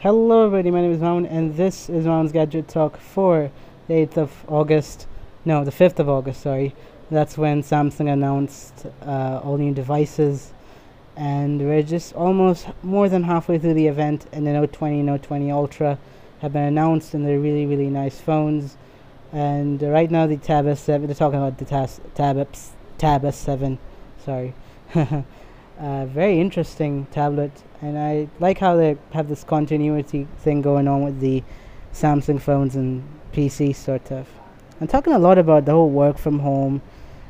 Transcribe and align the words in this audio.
Hello 0.00 0.46
everybody, 0.46 0.70
my 0.70 0.80
name 0.80 0.92
is 0.92 1.00
Moun 1.00 1.26
and 1.26 1.56
this 1.56 1.90
is 1.90 2.06
Moun's 2.06 2.30
Gadget 2.30 2.68
Talk 2.68 2.98
for 2.98 3.50
the 3.88 3.94
8th 3.94 4.16
of 4.16 4.44
August. 4.46 5.08
No, 5.44 5.64
the 5.64 5.72
5th 5.72 5.98
of 5.98 6.08
August, 6.08 6.40
sorry. 6.40 6.76
That's 7.10 7.36
when 7.36 7.64
Samsung 7.64 8.08
announced 8.12 8.86
uh, 9.02 9.40
all 9.42 9.56
new 9.58 9.74
devices 9.74 10.52
and 11.16 11.60
we're 11.60 11.82
just 11.82 12.12
almost 12.14 12.68
more 12.80 13.08
than 13.08 13.24
halfway 13.24 13.58
through 13.58 13.74
the 13.74 13.88
event 13.88 14.26
and 14.30 14.46
the 14.46 14.52
Note 14.52 14.72
20 14.72 15.02
Note 15.02 15.24
20 15.24 15.50
Ultra 15.50 15.98
have 16.42 16.52
been 16.52 16.62
announced 16.62 17.14
and 17.14 17.26
they're 17.26 17.40
really 17.40 17.66
really 17.66 17.90
nice 17.90 18.20
phones 18.20 18.76
and 19.32 19.82
uh, 19.82 19.88
right 19.88 20.12
now 20.12 20.28
the 20.28 20.36
Tab 20.36 20.64
S7, 20.66 21.06
they're 21.06 21.14
talking 21.16 21.40
about 21.40 21.58
the 21.58 21.64
tas- 21.64 22.00
Tab, 22.14 22.38
S- 22.38 22.70
Tab 22.98 23.22
S7, 23.24 23.78
sorry. 24.24 24.54
very 25.78 26.40
interesting 26.40 27.06
tablet, 27.10 27.52
and 27.80 27.98
I 27.98 28.28
like 28.40 28.58
how 28.58 28.76
they 28.76 28.96
have 29.12 29.28
this 29.28 29.44
continuity 29.44 30.26
thing 30.38 30.62
going 30.62 30.88
on 30.88 31.04
with 31.04 31.20
the 31.20 31.42
Samsung 31.92 32.40
phones 32.40 32.76
and 32.76 33.02
PC 33.32 33.74
sort 33.74 34.10
of. 34.10 34.26
I'm 34.80 34.86
talking 34.86 35.12
a 35.12 35.18
lot 35.18 35.38
about 35.38 35.64
the 35.64 35.72
whole 35.72 35.90
work 35.90 36.18
from 36.18 36.40
home 36.40 36.82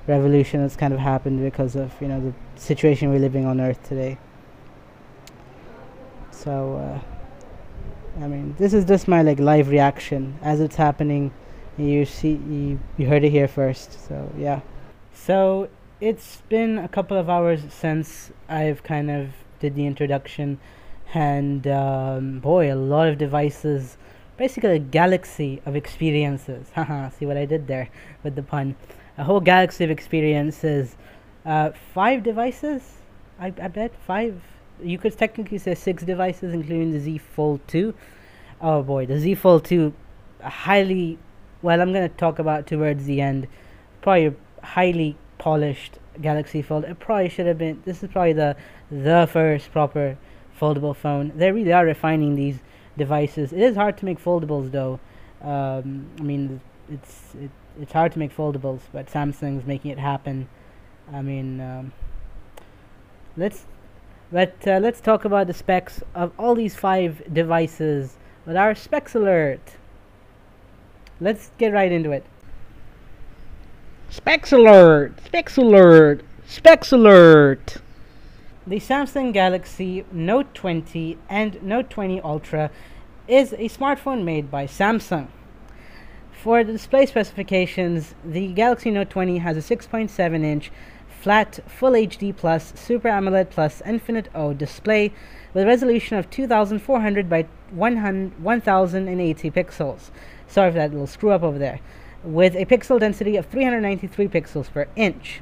revolution 0.06 0.62
that's 0.62 0.76
kind 0.76 0.94
of 0.94 1.00
happened 1.00 1.40
because 1.40 1.76
of 1.76 1.92
you 2.00 2.08
know 2.08 2.20
the 2.20 2.60
situation 2.60 3.10
we're 3.10 3.18
living 3.18 3.44
on 3.44 3.60
Earth 3.60 3.82
today. 3.86 4.18
So, 6.30 6.76
uh, 6.76 8.22
I 8.24 8.28
mean, 8.28 8.54
this 8.58 8.72
is 8.72 8.84
just 8.84 9.08
my 9.08 9.22
like 9.22 9.38
live 9.40 9.68
reaction 9.68 10.38
as 10.42 10.60
it's 10.60 10.76
happening. 10.76 11.32
You 11.76 12.04
see, 12.04 12.40
you 12.48 12.80
you 12.96 13.06
heard 13.06 13.24
it 13.24 13.30
here 13.30 13.48
first. 13.48 14.08
So 14.08 14.32
yeah. 14.36 14.60
So 15.12 15.68
it's 16.00 16.42
been 16.48 16.78
a 16.78 16.88
couple 16.88 17.16
of 17.16 17.28
hours 17.28 17.60
since 17.70 18.30
I've 18.48 18.82
kind 18.82 19.10
of 19.10 19.30
did 19.58 19.74
the 19.74 19.86
introduction, 19.86 20.60
and 21.12 21.66
um, 21.66 22.38
boy, 22.38 22.72
a 22.72 22.76
lot 22.76 23.08
of 23.08 23.18
devices. 23.18 23.96
Basically, 24.36 24.76
a 24.76 24.78
galaxy 24.78 25.60
of 25.66 25.74
experiences. 25.74 26.70
Haha, 26.74 27.10
see 27.10 27.26
what 27.26 27.36
I 27.36 27.44
did 27.44 27.66
there 27.66 27.88
with 28.22 28.36
the 28.36 28.42
pun. 28.42 28.76
A 29.16 29.24
whole 29.24 29.40
galaxy 29.40 29.82
of 29.82 29.90
experiences. 29.90 30.96
Uh, 31.44 31.70
five 31.92 32.22
devices, 32.22 32.82
I, 33.40 33.46
I 33.46 33.68
bet. 33.68 33.92
Five. 34.06 34.40
You 34.80 34.96
could 34.96 35.18
technically 35.18 35.58
say 35.58 35.74
six 35.74 36.04
devices, 36.04 36.54
including 36.54 36.92
the 36.92 37.00
Z 37.00 37.18
Fold 37.18 37.60
2. 37.66 37.92
Oh 38.60 38.82
boy, 38.84 39.06
the 39.06 39.18
Z 39.18 39.34
Fold 39.34 39.64
2, 39.64 39.92
highly. 40.42 41.18
Well, 41.60 41.80
I'm 41.80 41.92
going 41.92 42.08
to 42.08 42.16
talk 42.16 42.38
about 42.38 42.68
towards 42.68 43.06
the 43.06 43.20
end. 43.20 43.48
Probably 44.00 44.36
highly 44.62 45.16
polished 45.38 45.98
Galaxy 46.20 46.62
Fold. 46.62 46.84
It 46.84 46.98
probably 46.98 47.28
should 47.28 47.46
have 47.46 47.58
been. 47.58 47.82
This 47.84 48.02
is 48.02 48.10
probably 48.10 48.32
the 48.32 48.56
the 48.90 49.28
first 49.30 49.70
proper 49.72 50.16
foldable 50.58 50.94
phone. 50.94 51.32
They 51.36 51.52
really 51.52 51.72
are 51.72 51.84
refining 51.84 52.34
these 52.34 52.58
devices. 52.96 53.52
It 53.52 53.60
is 53.60 53.76
hard 53.76 53.96
to 53.98 54.04
make 54.04 54.22
foldables 54.22 54.72
though. 54.72 55.00
Um, 55.42 56.10
I 56.18 56.22
mean, 56.22 56.60
it's 56.90 57.34
it, 57.34 57.50
it's 57.80 57.92
hard 57.92 58.12
to 58.12 58.18
make 58.18 58.36
foldables, 58.36 58.80
but 58.92 59.06
Samsung's 59.06 59.66
making 59.66 59.90
it 59.90 59.98
happen. 59.98 60.48
I 61.12 61.22
mean, 61.22 61.60
um, 61.60 61.92
let's 63.36 63.66
but 64.30 64.54
uh, 64.66 64.78
let's 64.82 65.00
talk 65.00 65.24
about 65.24 65.46
the 65.46 65.54
specs 65.54 66.02
of 66.14 66.32
all 66.38 66.54
these 66.54 66.74
five 66.74 67.22
devices 67.32 68.16
with 68.44 68.56
our 68.56 68.74
specs 68.74 69.14
alert. 69.14 69.76
Let's 71.20 71.50
get 71.58 71.72
right 71.72 71.90
into 71.90 72.12
it. 72.12 72.24
Specs 74.10 74.52
alert! 74.52 75.12
Specs 75.26 75.58
alert! 75.58 76.24
Specs 76.46 76.92
alert! 76.92 77.76
The 78.66 78.76
Samsung 78.76 79.34
Galaxy 79.34 80.06
Note 80.10 80.54
20 80.54 81.18
and 81.28 81.62
Note 81.62 81.90
20 81.90 82.22
Ultra 82.22 82.70
is 83.28 83.52
a 83.52 83.68
smartphone 83.68 84.24
made 84.24 84.50
by 84.50 84.66
Samsung. 84.66 85.28
For 86.32 86.64
the 86.64 86.72
display 86.72 87.04
specifications, 87.04 88.14
the 88.24 88.48
Galaxy 88.48 88.90
Note 88.90 89.10
20 89.10 89.38
has 89.38 89.58
a 89.58 89.76
6.7 89.76 90.42
inch 90.42 90.72
flat 91.20 91.60
Full 91.66 91.92
HD 91.92 92.34
Plus 92.34 92.72
Super 92.74 93.10
AMOLED 93.10 93.50
Plus 93.50 93.82
Infinity 93.82 94.30
O 94.34 94.54
display 94.54 95.12
with 95.52 95.64
a 95.64 95.66
resolution 95.66 96.16
of 96.16 96.30
2400 96.30 97.28
by 97.28 97.42
1080 97.72 99.50
pixels. 99.50 100.10
Sorry 100.46 100.70
for 100.70 100.78
that 100.78 100.92
little 100.92 101.06
screw 101.06 101.32
up 101.32 101.42
over 101.42 101.58
there 101.58 101.80
with 102.28 102.54
a 102.56 102.66
pixel 102.66 103.00
density 103.00 103.36
of 103.36 103.46
393 103.46 104.28
pixels 104.28 104.70
per 104.70 104.86
inch. 104.96 105.40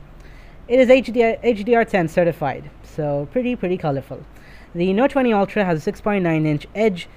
It 0.69 0.79
is 0.79 0.89
HDR, 0.89 1.43
HDR10 1.43 2.09
certified, 2.09 2.71
so 2.85 3.29
pretty, 3.33 3.57
pretty 3.57 3.77
colorful. 3.77 4.25
The 4.73 4.93
Note 4.93 5.11
20 5.11 5.33
Ultra 5.33 5.65
has 5.65 5.87
a 5.87 5.93
6.9 5.93 6.47
inch 6.47 6.67
Edge 6.75 7.09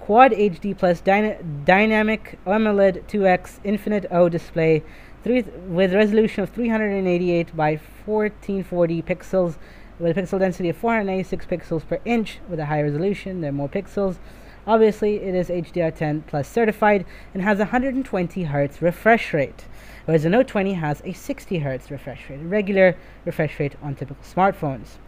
Quad 0.00 0.32
HD 0.32 0.76
Plus 0.76 1.00
dyna- 1.00 1.42
Dynamic 1.42 2.38
AMOLED 2.46 3.06
2X 3.06 3.58
Infinity 3.64 4.08
O 4.10 4.28
display 4.28 4.82
with 5.24 5.92
resolution 5.92 6.44
of 6.44 6.50
388 6.50 7.56
by 7.56 7.80
1440 8.04 9.02
pixels, 9.02 9.56
with 9.98 10.16
a 10.16 10.22
pixel 10.22 10.38
density 10.38 10.68
of 10.68 10.76
496 10.76 11.46
pixels 11.46 11.86
per 11.86 12.00
inch. 12.04 12.38
With 12.48 12.60
a 12.60 12.66
high 12.66 12.80
resolution, 12.80 13.40
there 13.40 13.50
are 13.50 13.52
more 13.52 13.68
pixels. 13.68 14.18
Obviously, 14.66 15.16
it 15.16 15.34
is 15.34 15.48
HDR10 15.48 16.26
plus 16.26 16.48
certified 16.48 17.06
and 17.32 17.42
has 17.42 17.58
a 17.58 17.70
120 17.70 18.46
Hz 18.46 18.80
refresh 18.80 19.32
rate, 19.32 19.64
whereas 20.04 20.24
the 20.24 20.28
Note 20.28 20.48
20 20.48 20.74
has 20.74 21.00
a 21.04 21.12
60 21.12 21.60
Hz 21.60 21.88
refresh 21.88 22.28
rate, 22.28 22.40
a 22.40 22.44
regular 22.44 22.96
refresh 23.24 23.60
rate 23.60 23.76
on 23.80 23.94
typical 23.94 24.24
smartphones. 24.24 24.98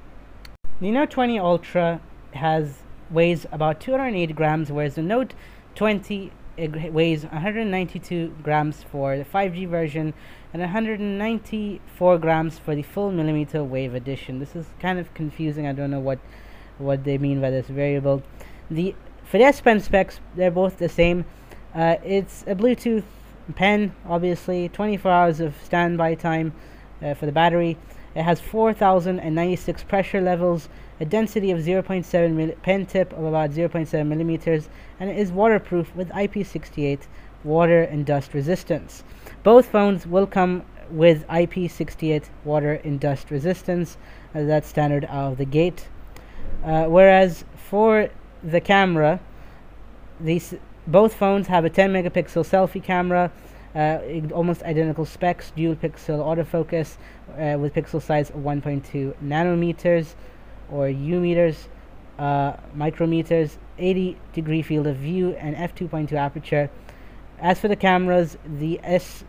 The 0.81 0.93
Note 0.93 1.11
20 1.11 1.41
Ultra 1.41 2.01
has 2.35 2.83
weighs 3.11 3.47
about 3.51 3.81
208 3.81 4.37
grams, 4.37 4.71
whereas 4.71 4.95
the 4.95 5.03
Note 5.03 5.35
20 5.75 6.31
weighs 6.93 7.25
192 7.25 8.37
grams 8.43 8.85
for 8.85 9.17
the 9.17 9.25
5G 9.25 9.69
version 9.69 10.15
and 10.53 10.63
194 10.63 12.19
grams 12.19 12.61
for 12.61 12.77
the 12.77 12.83
full 12.83 13.11
millimeter 13.11 13.65
wave 13.65 13.95
edition. 13.95 14.39
This 14.39 14.55
is 14.55 14.67
kind 14.79 15.01
of 15.01 15.13
confusing. 15.15 15.67
I 15.67 15.73
don't 15.73 15.91
know 15.91 16.01
what 16.01 16.21
what 16.79 17.03
they 17.03 17.19
mean 17.19 17.41
by 17.41 17.51
this 17.51 17.67
variable. 17.67 18.23
The 18.71 18.95
for 19.31 19.39
the 19.39 19.61
Pen 19.63 19.81
specs, 19.81 20.21
they're 20.37 20.51
both 20.51 20.79
the 20.79 20.89
same. 20.89 21.25
Uh, 21.75 21.97
it's 22.03 22.45
a 22.47 22.55
Bluetooth 22.55 23.05
pen, 23.55 23.95
obviously, 24.07 24.69
24 24.71 25.11
hours 25.11 25.41
of 25.41 25.55
standby 25.63 26.15
time 26.15 26.55
uh, 27.03 27.15
for 27.15 27.27
the 27.27 27.33
battery. 27.33 27.77
It 28.15 28.23
has 28.23 28.41
4,096 28.41 29.85
pressure 29.85 30.21
levels, 30.21 30.69
a 30.99 31.05
density 31.05 31.51
of 31.51 31.59
0.7 31.59 32.33
mil- 32.33 32.55
pen 32.63 32.87
tip 32.87 33.13
of 33.13 33.25
about 33.25 33.51
0.7 33.51 34.07
millimeters, 34.07 34.69
and 34.99 35.11
it 35.11 35.19
is 35.19 35.31
waterproof 35.31 35.95
with 35.95 36.09
IP68 36.09 37.01
water 37.45 37.83
and 37.83 38.07
dust 38.07 38.33
resistance. 38.35 39.05
Both 39.43 39.67
phones 39.67 40.07
will 40.07 40.27
come 40.27 40.65
with 40.91 41.27
IP68 41.29 42.25
water 42.45 42.81
and 42.83 42.99
dust 42.99 43.31
resistance. 43.31 43.99
Uh, 44.35 44.45
that's 44.45 44.69
standard 44.69 45.05
out 45.05 45.33
of 45.33 45.39
the 45.39 45.45
gate. 45.45 45.89
Uh, 46.65 46.87
whereas 46.87 47.45
for 47.55 48.09
the 48.43 48.61
camera, 48.61 49.21
these 50.21 50.55
both 50.87 51.15
phones 51.15 51.47
have 51.49 51.65
a 51.65 51.71
10 51.71 51.93
megapixel 51.93 52.45
selfie 52.47 52.83
camera, 52.83 53.31
uh, 53.75 53.99
almost 54.33 54.63
identical 54.63 55.05
specs, 55.05 55.53
dual 55.55 55.77
pixel 55.77 56.21
autofocus 56.21 56.97
uh, 57.37 57.59
with 57.59 57.75
pixel 57.75 58.01
size 58.01 58.31
1.2 58.31 59.15
nanometers 59.23 60.15
or 60.71 60.89
U 60.89 61.21
meters, 61.21 61.69
uh, 62.19 62.55
micrometers, 62.77 63.59
80 63.79 64.17
degree 64.33 64.63
field 64.63 64.87
of 64.87 64.97
view, 64.97 65.31
and 65.37 65.55
f2.2 65.57 66.13
aperture. 66.13 66.71
As 67.39 67.61
for 67.61 67.69
the 67.69 67.77
cameras, 67.77 68.37
the 68.45 68.81
S, 68.83 69.25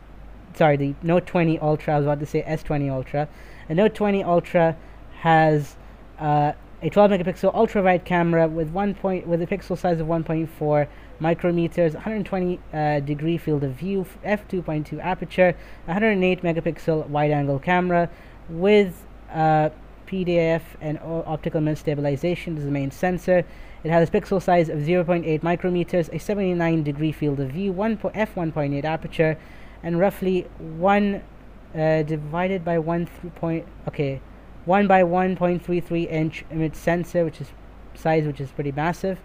sorry, 0.56 0.78
the 0.78 0.96
Note 1.04 1.28
20 1.28 1.60
Ultra. 1.60 1.96
I 1.96 1.98
was 1.98 2.06
about 2.06 2.20
to 2.22 2.26
say 2.26 2.42
S20 2.42 2.92
Ultra. 2.92 3.28
The 3.68 3.76
Note 3.76 3.94
20 3.94 4.24
Ultra 4.24 4.76
has 5.20 5.76
uh, 6.18 6.54
a 6.82 6.90
12 6.90 7.12
megapixel 7.12 7.54
ultra 7.54 7.84
wide 7.84 8.06
camera 8.06 8.48
with 8.48 8.70
one 8.70 8.94
point 8.94 9.28
with 9.28 9.42
a 9.42 9.48
pixel 9.48 9.78
size 9.78 10.00
of 10.00 10.08
1.4 10.08 10.88
micrometers 11.20 11.94
120 11.94 12.60
uh, 12.74 13.00
degree 13.02 13.38
field 13.38 13.64
of 13.64 13.72
view 13.72 14.06
f2.2 14.24 15.04
aperture 15.04 15.56
108 15.86 16.42
megapixel 16.42 17.06
wide 17.08 17.32
angle 17.32 17.60
camera 17.60 18.10
with 18.50 19.06
uh, 19.32 19.70
PDAF 20.08 20.62
and 20.82 20.98
optical 21.04 21.60
image 21.60 21.78
stabilization 21.78 22.58
is 22.58 22.64
the 22.64 22.72
main 22.72 22.90
sensor. 22.90 23.46
It 23.84 23.92
has 23.92 24.10
a 24.10 24.12
pixel 24.12 24.42
size 24.42 24.68
of 24.68 24.80
0.8 24.80 25.42
micrometers 25.42 26.12
a 26.12 26.18
79 26.18 26.84
degree 26.84 27.12
field 27.12 27.40
of 27.40 27.52
view 27.52 27.72
1 27.72 27.98
po- 27.98 28.10
f1.8 28.10 28.84
aperture 28.84 29.38
and 29.84 30.00
roughly 30.00 30.48
1 30.58 31.22
uh, 31.76 32.02
divided 32.04 32.66
by 32.66 32.80
1 32.80 33.06
th- 33.06 33.36
point 33.36 33.68
okay 33.88 34.20
1 34.66 34.88
by 34.88 35.04
1.33 35.04 36.10
inch 36.12 36.46
image 36.52 36.76
sensor, 36.76 37.26
which 37.26 37.42
is 37.42 37.48
size, 37.96 38.26
which 38.26 38.40
is 38.40 38.52
pretty 38.52 38.72
massive. 38.72 39.20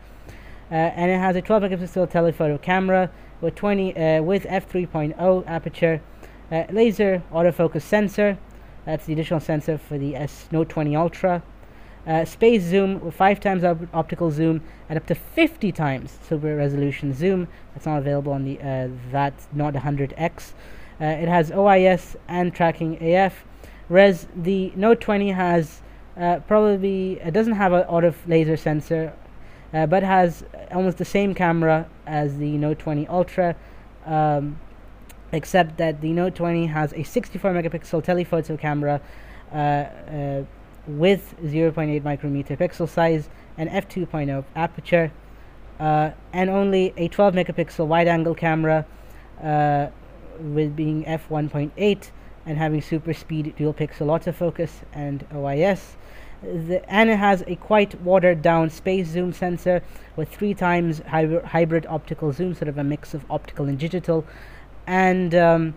Uh, 0.70 0.74
and 0.74 1.10
it 1.10 1.18
has 1.18 1.36
a 1.36 1.42
12 1.42 1.62
megapixel 1.64 2.10
telephoto 2.10 2.58
camera 2.58 3.10
with 3.40 3.54
20 3.54 3.96
uh, 3.96 4.22
with 4.22 4.44
f3.0 4.44 5.44
aperture, 5.46 6.00
uh, 6.50 6.64
laser 6.70 7.22
autofocus 7.32 7.82
sensor. 7.82 8.38
That's 8.86 9.06
the 9.06 9.12
additional 9.12 9.40
sensor 9.40 9.78
for 9.78 9.98
the 9.98 10.16
S 10.16 10.48
Note 10.50 10.68
20 10.68 10.96
Ultra. 10.96 11.42
uh, 12.06 12.24
space 12.24 12.62
zoom 12.62 13.00
with 13.00 13.14
5 13.14 13.40
times 13.40 13.64
op- 13.64 13.94
optical 13.94 14.30
zoom 14.30 14.60
and 14.88 14.98
up 14.98 15.06
to 15.06 15.14
50 15.14 15.72
times 15.72 16.18
super 16.28 16.54
resolution 16.56 17.12
zoom. 17.14 17.48
That's 17.74 17.86
not 17.86 17.98
available 17.98 18.32
on 18.32 18.44
the 18.44 18.60
uh, 18.60 18.88
that's 19.10 19.48
not 19.52 19.74
100x. 19.74 20.52
Uh, 21.00 21.04
it 21.04 21.28
has 21.28 21.50
OIS 21.50 22.16
and 22.28 22.54
tracking 22.54 22.96
AF. 23.02 23.44
Whereas 23.88 24.26
the 24.34 24.72
Note 24.74 25.00
20 25.00 25.30
has 25.32 25.82
uh, 26.16 26.40
probably 26.46 27.20
it 27.20 27.32
doesn't 27.32 27.54
have 27.54 27.72
an 27.72 27.82
auto 27.82 28.14
laser 28.26 28.56
sensor, 28.56 29.12
uh, 29.72 29.86
but 29.86 30.02
has 30.02 30.44
almost 30.70 30.98
the 30.98 31.04
same 31.04 31.34
camera 31.34 31.88
as 32.06 32.38
the 32.38 32.56
Note 32.56 32.78
20 32.78 33.06
Ultra. 33.08 33.56
Um, 34.06 34.58
except 35.32 35.78
that 35.78 36.00
the 36.00 36.12
Note 36.12 36.34
20 36.34 36.66
has 36.66 36.92
a 36.92 37.02
64 37.02 37.52
megapixel 37.52 38.02
telephoto 38.04 38.56
camera 38.56 39.00
uh, 39.52 39.56
uh, 39.56 40.44
with 40.86 41.34
0.8 41.42 42.02
micrometer 42.04 42.56
pixel 42.56 42.88
size 42.88 43.28
and 43.56 43.68
f2.0 43.70 44.44
aperture 44.54 45.12
uh, 45.80 46.10
and 46.32 46.50
only 46.50 46.92
a 46.96 47.08
12 47.08 47.34
megapixel 47.34 47.86
wide 47.86 48.06
angle 48.06 48.34
camera 48.34 48.86
uh, 49.42 49.88
with 50.38 50.76
being 50.76 51.04
f1.8 51.04 52.10
and 52.46 52.58
having 52.58 52.82
super 52.82 53.12
speed 53.12 53.54
dual 53.56 53.74
pixel 53.74 54.06
autofocus 54.06 54.70
and 54.92 55.26
OIS. 55.30 55.96
The, 56.42 56.82
and 56.90 57.08
it 57.08 57.18
has 57.18 57.42
a 57.46 57.56
quite 57.56 58.00
watered 58.02 58.42
down 58.42 58.68
space 58.68 59.08
zoom 59.08 59.32
sensor 59.32 59.82
with 60.14 60.28
three 60.28 60.52
times 60.52 61.00
hy- 61.08 61.40
hybrid 61.44 61.86
optical 61.86 62.32
zoom, 62.32 62.54
sort 62.54 62.68
of 62.68 62.76
a 62.76 62.84
mix 62.84 63.14
of 63.14 63.24
optical 63.30 63.66
and 63.66 63.78
digital, 63.78 64.26
and 64.86 65.34
um, 65.34 65.74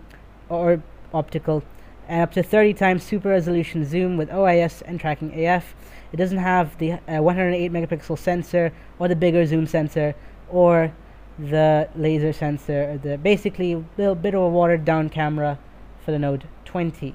or 0.50 0.82
optical, 1.14 1.62
and 2.06 2.22
up 2.22 2.32
to 2.32 2.42
30 2.42 2.74
times 2.74 3.02
super 3.02 3.30
resolution 3.30 3.84
zoom 3.84 4.18
with 4.18 4.28
OIS 4.28 4.82
and 4.82 5.00
tracking 5.00 5.32
AF. 5.42 5.74
It 6.12 6.16
doesn't 6.16 6.38
have 6.38 6.76
the 6.78 6.92
uh, 6.92 7.22
108 7.22 7.72
megapixel 7.72 8.18
sensor 8.18 8.72
or 8.98 9.08
the 9.08 9.16
bigger 9.16 9.46
zoom 9.46 9.66
sensor 9.66 10.14
or 10.50 10.92
the 11.38 11.88
laser 11.94 12.32
sensor. 12.32 12.98
The 13.02 13.16
basically 13.16 13.72
a 13.72 13.84
little 13.96 14.14
bit 14.14 14.34
of 14.34 14.42
a 14.42 14.48
watered 14.48 14.84
down 14.84 15.08
camera 15.08 15.58
for 16.04 16.12
the 16.12 16.18
Note 16.18 16.44
20. 16.68 17.14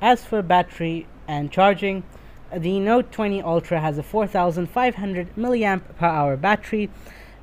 As 0.00 0.24
for 0.24 0.40
battery 0.40 1.08
and 1.26 1.50
charging, 1.50 2.04
the 2.56 2.78
Note 2.78 3.10
20 3.10 3.42
Ultra 3.42 3.80
has 3.80 3.98
a 3.98 4.04
4500 4.04 5.34
milliamp 5.34 5.82
per 5.98 6.06
hour 6.06 6.36
battery, 6.36 6.90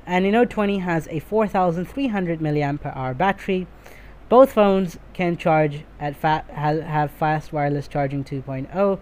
and 0.06 0.24
the 0.24 0.30
Note 0.30 0.48
20 0.48 0.78
has 0.78 1.06
a 1.08 1.20
4300 1.20 2.40
milliamp 2.40 2.80
per 2.80 2.92
hour 2.94 3.12
battery. 3.12 3.66
Both 4.30 4.52
phones 4.52 4.98
can 5.12 5.36
charge 5.36 5.84
at 6.00 6.16
fa- 6.16 6.44
ha- 6.48 6.80
have 6.80 7.10
fast 7.10 7.52
wireless 7.52 7.86
charging 7.86 8.24
2.0, 8.24 8.98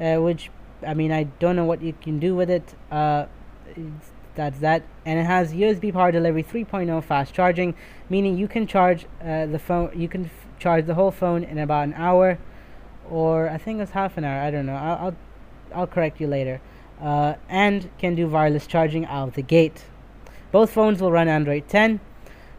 uh, 0.00 0.22
which 0.22 0.50
I 0.86 0.94
mean 0.94 1.12
I 1.12 1.24
don't 1.24 1.54
know 1.54 1.66
what 1.66 1.82
you 1.82 1.92
can 1.92 2.18
do 2.18 2.34
with 2.34 2.48
it. 2.48 2.74
Uh, 2.90 3.26
that's 4.34 4.58
that, 4.60 4.82
and 5.04 5.18
it 5.18 5.24
has 5.24 5.52
USB 5.52 5.92
power 5.92 6.12
delivery 6.12 6.42
3.0 6.42 7.04
fast 7.04 7.34
charging, 7.34 7.74
meaning 8.08 8.38
you 8.38 8.48
can 8.48 8.66
charge 8.66 9.04
uh, 9.22 9.44
the 9.46 9.58
phone. 9.58 9.98
You 9.98 10.08
can 10.08 10.30
charge 10.58 10.86
the 10.86 10.94
whole 10.94 11.10
phone 11.10 11.44
in 11.44 11.58
about 11.58 11.84
an 11.84 11.94
hour, 11.94 12.38
or 13.10 13.48
I 13.48 13.58
think 13.58 13.80
it's 13.80 13.92
half 13.92 14.16
an 14.16 14.24
hour. 14.24 14.40
I 14.40 14.50
don't 14.50 14.66
know. 14.66 14.74
I'll 14.74 15.06
I'll, 15.06 15.16
I'll 15.74 15.86
correct 15.86 16.20
you 16.20 16.26
later. 16.26 16.60
Uh, 17.00 17.34
and 17.48 17.90
can 17.98 18.14
do 18.14 18.26
wireless 18.26 18.66
charging 18.66 19.04
out 19.06 19.28
of 19.28 19.34
the 19.34 19.42
gate. 19.42 19.84
Both 20.50 20.72
phones 20.72 21.00
will 21.00 21.12
run 21.12 21.28
Android 21.28 21.68
10. 21.68 22.00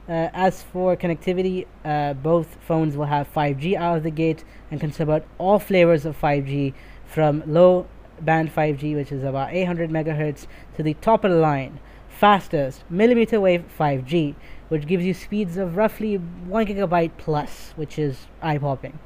Uh, 0.07 0.29
as 0.33 0.63
for 0.63 0.95
connectivity, 0.95 1.65
uh, 1.83 2.13
both 2.13 2.55
phones 2.61 2.95
will 2.95 3.05
have 3.05 3.31
5G 3.33 3.75
out 3.75 3.97
of 3.97 4.03
the 4.03 4.11
gate 4.11 4.43
and 4.71 4.79
can 4.79 4.91
support 4.91 5.25
all 5.37 5.59
flavors 5.59 6.05
of 6.05 6.19
5G 6.19 6.73
from 7.05 7.43
low 7.45 7.87
band 8.21 8.53
5G, 8.53 8.95
which 8.95 9.11
is 9.11 9.23
about 9.23 9.53
800 9.53 9.89
megahertz, 9.89 10.47
to 10.75 10.83
the 10.83 10.93
top 10.95 11.23
of 11.23 11.31
the 11.31 11.37
line, 11.37 11.79
fastest 12.07 12.83
millimeter 12.89 13.39
wave 13.41 13.65
5G, 13.77 14.35
which 14.69 14.87
gives 14.87 15.05
you 15.05 15.13
speeds 15.13 15.57
of 15.57 15.77
roughly 15.77 16.15
1 16.15 16.65
gigabyte 16.65 17.11
plus, 17.17 17.73
which 17.75 17.97
is 17.97 18.27
eye 18.41 18.57
popping. 18.57 18.99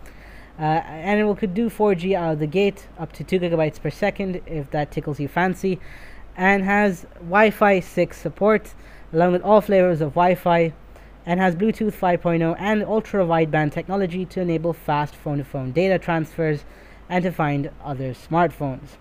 Uh, 0.60 0.64
and 0.64 1.20
it 1.20 1.24
will 1.24 1.36
could 1.36 1.54
do 1.54 1.70
4G 1.70 2.16
out 2.16 2.34
of 2.34 2.40
the 2.40 2.48
gate, 2.48 2.88
up 3.00 3.12
to 3.14 3.24
2 3.24 3.40
gigabytes 3.40 3.82
per 3.82 3.90
second 3.90 4.42
if 4.46 4.70
that 4.72 4.92
tickles 4.92 5.20
you 5.20 5.28
fancy, 5.28 5.80
and 6.36 6.64
has 6.64 7.06
Wi 7.16 7.50
Fi 7.50 7.80
6 7.80 8.18
support, 8.18 8.74
along 9.14 9.32
with 9.32 9.42
all 9.42 9.62
flavors 9.62 10.02
of 10.02 10.12
Wi 10.12 10.36
Fi, 10.36 10.74
and 11.26 11.40
has 11.40 11.56
Bluetooth 11.56 11.94
5.0 11.94 12.56
and 12.60 12.84
ultra 12.84 13.26
wideband 13.26 13.72
technology 13.72 14.26
to 14.26 14.42
enable 14.42 14.74
fast 14.74 15.16
phone 15.16 15.38
to 15.38 15.44
phone 15.44 15.72
data 15.72 16.00
transfers 16.00 16.66
and 17.10 17.24
to 17.24 17.32
find 17.32 17.70
other 17.84 18.14
smartphones. 18.14 18.98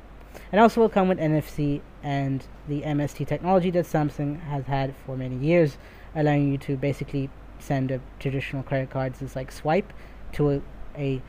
And 0.52 0.60
also 0.60 0.80
will 0.80 0.88
come 0.88 1.08
with 1.08 1.18
NFC 1.18 1.80
and 2.02 2.44
the 2.68 2.82
MST 2.82 3.26
technology 3.26 3.70
that 3.70 3.86
Samsung 3.86 4.40
has 4.42 4.66
had 4.66 4.94
for 5.06 5.16
many 5.16 5.36
years, 5.36 5.78
allowing 6.14 6.52
you 6.52 6.58
to 6.58 6.76
basically 6.76 7.30
send 7.58 7.90
a 7.90 8.00
traditional 8.18 8.62
credit 8.62 8.90
cards 8.90 9.22
as 9.22 9.36
like 9.36 9.52
swipe 9.52 9.92
to 10.32 10.50
a, 10.50 10.62
a 10.96 11.22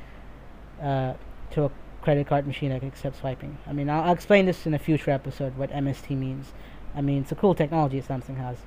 uh, 0.83 1.13
to 1.51 1.65
a 1.65 1.71
credit 2.01 2.27
card 2.27 2.47
machine 2.47 2.69
that 2.69 2.83
accepts 2.83 3.19
swiping. 3.19 3.57
I 3.67 3.73
mean, 3.73 3.89
I'll, 3.89 4.03
I'll 4.03 4.13
explain 4.13 4.45
this 4.45 4.65
in 4.65 4.73
a 4.73 4.79
future 4.79 5.11
episode 5.11 5.55
what 5.57 5.69
MST 5.71 6.17
means. 6.17 6.51
I 6.95 7.01
mean, 7.01 7.21
it's 7.21 7.31
a 7.31 7.35
cool 7.35 7.53
technology 7.53 8.01
Samsung 8.01 8.37
has. 8.37 8.57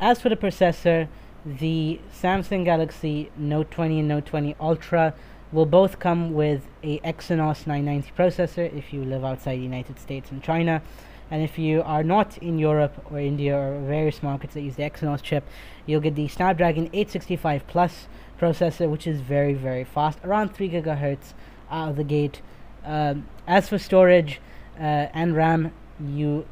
As 0.00 0.20
for 0.20 0.28
the 0.28 0.36
processor, 0.36 1.08
the 1.44 2.00
Samsung 2.12 2.64
Galaxy 2.64 3.30
Note 3.36 3.70
20 3.70 4.00
and 4.00 4.08
Note 4.08 4.26
20 4.26 4.56
Ultra 4.60 5.14
will 5.52 5.66
both 5.66 5.98
come 5.98 6.32
with 6.32 6.66
a 6.82 6.98
Exynos 7.00 7.66
990 7.66 8.12
processor 8.16 8.72
if 8.74 8.92
you 8.92 9.04
live 9.04 9.24
outside 9.24 9.58
the 9.58 9.62
United 9.62 9.98
States 9.98 10.30
and 10.30 10.42
China. 10.42 10.82
And 11.30 11.42
if 11.42 11.58
you 11.58 11.82
are 11.82 12.02
not 12.02 12.38
in 12.38 12.58
Europe 12.58 13.06
or 13.10 13.20
India 13.20 13.56
or 13.56 13.80
various 13.80 14.22
markets 14.22 14.54
that 14.54 14.62
use 14.62 14.76
the 14.76 14.82
Exynos 14.82 15.22
chip, 15.22 15.44
you'll 15.86 16.00
get 16.00 16.16
the 16.16 16.28
Snapdragon 16.28 16.86
865 16.86 17.66
Plus 17.66 18.08
processor, 18.40 18.90
which 18.90 19.06
is 19.06 19.20
very, 19.20 19.54
very 19.54 19.84
fast, 19.84 20.18
around 20.24 20.54
3 20.54 20.70
gigahertz 20.70 21.34
out 21.70 21.90
of 21.90 21.96
the 21.96 22.04
gate. 22.04 22.42
Um, 22.84 23.28
as 23.46 23.68
for 23.68 23.78
storage 23.78 24.40
uh, 24.78 25.08
and 25.12 25.36
RAM, 25.36 25.72
you 26.04 26.46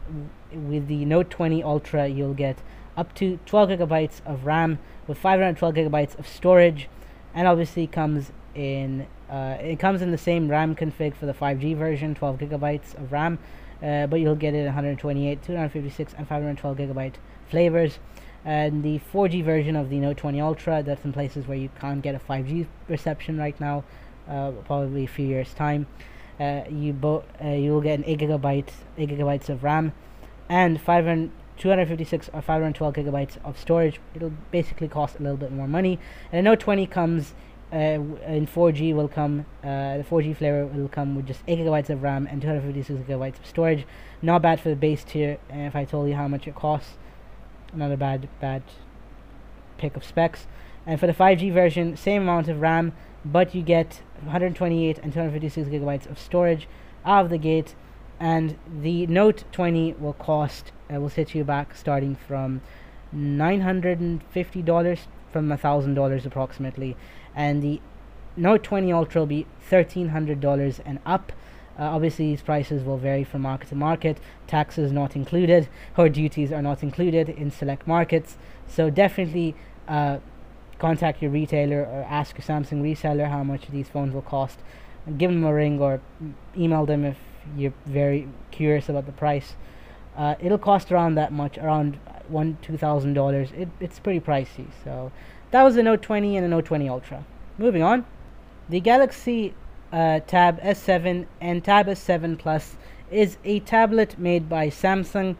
with 0.53 0.89
the 0.89 1.05
Note 1.05 1.31
20 1.31 1.63
Ultra, 1.63 2.07
you'll 2.07 2.35
get 2.35 2.59
up 2.97 3.15
to 3.15 3.39
12 3.47 3.71
gigabytes 3.71 4.21
of 4.27 4.45
RAM 4.45 4.79
with 5.07 5.19
512 5.19 5.75
gigabytes 5.75 6.19
of 6.19 6.27
storage, 6.27 6.89
and 7.35 7.47
obviously 7.47 7.87
comes 7.87 8.33
in 8.55 9.07
uh, 9.31 9.57
it 9.61 9.79
comes 9.79 10.01
in 10.01 10.11
the 10.11 10.19
same 10.19 10.49
RAM 10.49 10.75
config 10.75 11.15
for 11.15 11.27
the 11.27 11.35
5G 11.35 11.77
version, 11.77 12.15
12 12.15 12.39
gigabytes 12.39 12.95
of 12.97 13.13
RAM, 13.13 13.39
uh, 13.83 14.07
but 14.07 14.21
you'll 14.21 14.35
get 14.35 14.55
it 14.55 14.59
in 14.59 14.67
128, 14.67 15.43
256, 15.43 16.15
and 16.17 16.29
512 16.29 16.77
gigabyte 16.77 17.15
flavors. 17.51 17.99
And 18.45 18.83
the 18.83 19.01
4G 19.13 19.45
version 19.45 19.77
of 19.77 19.91
the 19.91 19.99
Note 19.99 20.17
20 20.17 20.41
Ultra, 20.41 20.83
that's 20.83 21.05
in 21.05 21.13
places 21.13 21.47
where 21.47 21.59
you 21.59 21.71
can't 21.81 22.03
get 22.03 22.15
a 22.15 22.19
5G 22.19 22.67
reception 22.89 23.39
right 23.39 23.59
now, 23.61 23.85
uh, 24.29 24.53
probably 24.65 25.05
a 25.05 25.09
few 25.09 25.27
years 25.27 25.53
time. 25.55 25.87
Uh, 26.41 26.63
you 26.71 26.93
bo- 26.93 27.25
uh, 27.45 27.49
you 27.49 27.73
will 27.73 27.81
get 27.81 27.99
an 27.99 28.05
8 28.07 28.21
gigabyte 28.21 28.71
8 28.97 29.09
gigabytes 29.09 29.49
of 29.49 29.65
RAM 29.65 29.93
and 30.49 30.81
500 30.81 31.33
256 31.59 32.31
or 32.33 32.41
512 32.41 32.95
gigabytes 32.95 33.37
of 33.45 33.59
storage. 33.59 34.01
It'll 34.15 34.33
basically 34.51 34.89
cost 34.89 35.19
a 35.19 35.23
little 35.23 35.37
bit 35.37 35.53
more 35.53 35.69
money. 35.69 35.99
And 36.33 36.39
the 36.39 36.43
Note 36.43 36.61
20 36.61 36.87
comes 36.87 37.35
uh, 37.73 37.77
in 37.77 38.47
4G 38.47 38.95
will 38.95 39.09
come 39.09 39.45
uh, 39.63 39.99
the 39.99 40.05
4G 40.09 40.37
flavor 40.37 40.67
will 40.67 40.89
come 40.89 41.15
with 41.15 41.27
just 41.27 41.43
8 41.47 41.59
gigabytes 41.59 41.91
of 41.91 42.03
RAM 42.03 42.27
and 42.27 42.41
256 42.41 43.01
gigabytes 43.01 43.39
of 43.39 43.47
storage. 43.47 43.87
Not 44.23 44.43
bad 44.43 44.61
for 44.61 44.71
the 44.71 44.77
base 44.77 45.05
tier. 45.05 45.39
And 45.51 45.67
if 45.67 45.77
I 45.77 45.85
told 45.85 46.09
you 46.09 46.15
how 46.15 46.29
much 46.29 46.47
it 46.47 46.55
costs, 46.55 46.97
not 47.75 47.93
a 47.93 47.97
bad 47.97 48.29
bad 48.41 48.63
pick 49.77 49.97
of 49.97 50.05
specs. 50.05 50.47
And 50.87 50.99
for 50.99 51.07
the 51.07 51.13
5G 51.13 51.53
version, 51.53 51.97
same 51.97 52.23
amount 52.23 52.49
of 52.49 52.61
RAM, 52.61 52.95
but 53.25 53.55
you 53.55 53.63
get 53.63 54.01
128 54.23 54.99
and 54.99 55.13
256 55.13 55.69
gigabytes 55.69 56.11
of 56.11 56.19
storage 56.19 56.67
out 57.05 57.25
of 57.25 57.31
the 57.31 57.39
gate. 57.39 57.75
And 58.19 58.59
the 58.81 59.07
Note 59.07 59.45
20 59.53 59.93
will 59.95 60.15
cost 60.15 60.73
uh, 60.93 61.01
will 61.01 61.11
set 61.11 61.35
you 61.35 61.45
back 61.45 61.77
starting 61.77 62.17
from 62.17 62.63
$950 63.15 64.99
from 65.33 65.49
$1,000 65.49 66.27
approximately. 66.27 66.97
And 67.39 67.63
the 67.63 67.81
Note 68.37 68.65
20 68.65 68.93
Ultra 68.93 69.23
will 69.23 69.27
be 69.27 69.47
$1,300 69.71 70.81
and 70.85 70.99
up. 71.07 71.33
Uh, 71.79 71.85
obviously, 71.85 72.31
these 72.31 72.43
prices 72.43 72.83
will 72.83 72.99
vary 72.99 73.23
from 73.23 73.43
market 73.43 73.69
to 73.69 73.77
market. 73.77 74.19
Taxes 74.49 74.91
not 74.91 75.15
included, 75.15 75.69
or 75.97 76.09
duties 76.09 76.51
are 76.51 76.61
not 76.61 76.83
included 76.83 77.29
in 77.29 77.53
select 77.53 77.87
markets. 77.87 78.37
So 78.67 78.91
definitely 78.91 79.55
uh, 79.87 80.19
contact 80.81 81.23
your 81.23 81.31
retailer 81.31 81.83
or 81.83 82.05
ask 82.11 82.37
your 82.37 82.45
Samsung 82.45 82.83
reseller 82.83 83.31
how 83.31 83.45
much 83.45 83.69
these 83.69 83.89
phones 83.89 84.13
will 84.13 84.23
cost. 84.23 84.59
Give 85.17 85.31
them 85.31 85.45
a 85.45 85.55
ring 85.55 85.81
or 85.81 86.01
email 86.57 86.87
them 86.87 87.05
if 87.05 87.17
you're 87.57 87.75
very 87.87 88.29
curious 88.51 88.89
about 88.89 89.07
the 89.07 89.13
price. 89.13 89.55
Uh, 90.17 90.35
it'll 90.41 90.59
cost 90.59 90.91
around 90.91 91.15
that 91.15 91.33
much, 91.33 91.57
around 91.57 92.01
one 92.29 92.59
two 92.63 92.77
thousand 92.77 93.15
dollars. 93.15 93.51
It 93.57 93.69
it's 93.81 93.99
pretty 93.99 94.21
pricey. 94.21 94.67
So 94.85 95.13
that 95.51 95.63
was 95.63 95.75
the 95.75 95.83
Note 95.83 96.03
20 96.03 96.37
and 96.37 96.45
the 96.45 96.49
Note 96.49 96.67
20 96.67 96.89
Ultra. 96.89 97.25
Moving 97.57 97.83
on, 97.83 98.05
the 98.69 98.81
Galaxy 98.81 99.55
uh, 99.93 100.21
Tab 100.21 100.61
S7 100.61 101.27
and 101.41 101.65
Tab 101.65 101.87
S7 101.87 102.39
Plus 102.39 102.77
is 103.11 103.39
a 103.45 103.61
tablet 103.61 104.19
made 104.19 104.49
by 104.49 104.69
Samsung. 104.69 105.37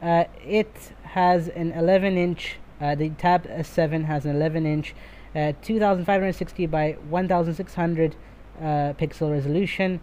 Uh, 0.00 0.24
it 0.46 0.92
has 1.02 1.48
an 1.48 1.72
11 1.72 2.16
inch, 2.16 2.56
uh, 2.80 2.94
the 2.94 3.10
Tab 3.10 3.48
S7 3.48 4.04
has 4.04 4.24
an 4.24 4.36
11 4.36 4.64
inch, 4.64 4.94
uh, 5.34 5.52
2560 5.62 6.66
by 6.66 6.92
1600 7.08 8.14
uh, 8.60 8.62
pixel 8.94 9.32
resolution, 9.32 10.00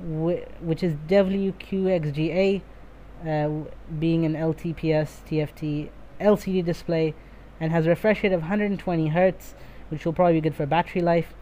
wh- 0.00 0.42
which 0.60 0.82
is 0.82 0.94
WQXGA, 1.08 2.60
uh, 3.24 3.48
being 3.98 4.24
an 4.24 4.34
LTPS 4.34 5.22
TFT 5.28 5.90
LCD 6.20 6.64
display, 6.64 7.14
and 7.60 7.72
has 7.72 7.86
a 7.86 7.90
refresh 7.90 8.22
rate 8.22 8.32
of 8.32 8.40
120 8.40 9.10
Hz, 9.10 9.54
which 9.88 10.04
will 10.04 10.12
probably 10.12 10.34
be 10.34 10.40
good 10.40 10.54
for 10.54 10.66
battery 10.66 11.02
life. 11.02 11.34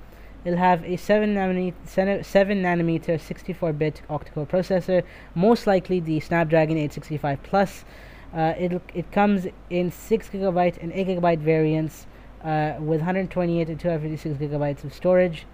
It'll 0.44 0.58
have 0.58 0.84
a 0.84 0.96
7 0.96 1.34
nanometer, 1.34 2.24
7 2.24 2.62
nanometer 2.62 3.18
64-bit 3.18 4.02
octa-core 4.10 4.46
processor, 4.46 5.02
most 5.34 5.66
likely 5.66 6.00
the 6.00 6.20
Snapdragon 6.20 6.76
865 6.76 7.42
Plus. 7.42 7.84
Uh, 8.34 8.52
it 8.58 8.82
it 8.94 9.10
comes 9.12 9.46
in 9.70 9.90
6 9.90 10.28
gigabyte 10.28 10.82
and 10.82 10.92
8 10.92 11.06
gigabyte 11.06 11.38
variants 11.38 12.06
uh, 12.42 12.74
with 12.78 13.00
128 13.00 13.68
and 13.68 13.80
256 13.80 14.38
gigabytes 14.38 14.84
of 14.84 14.92
storage, 14.92 15.46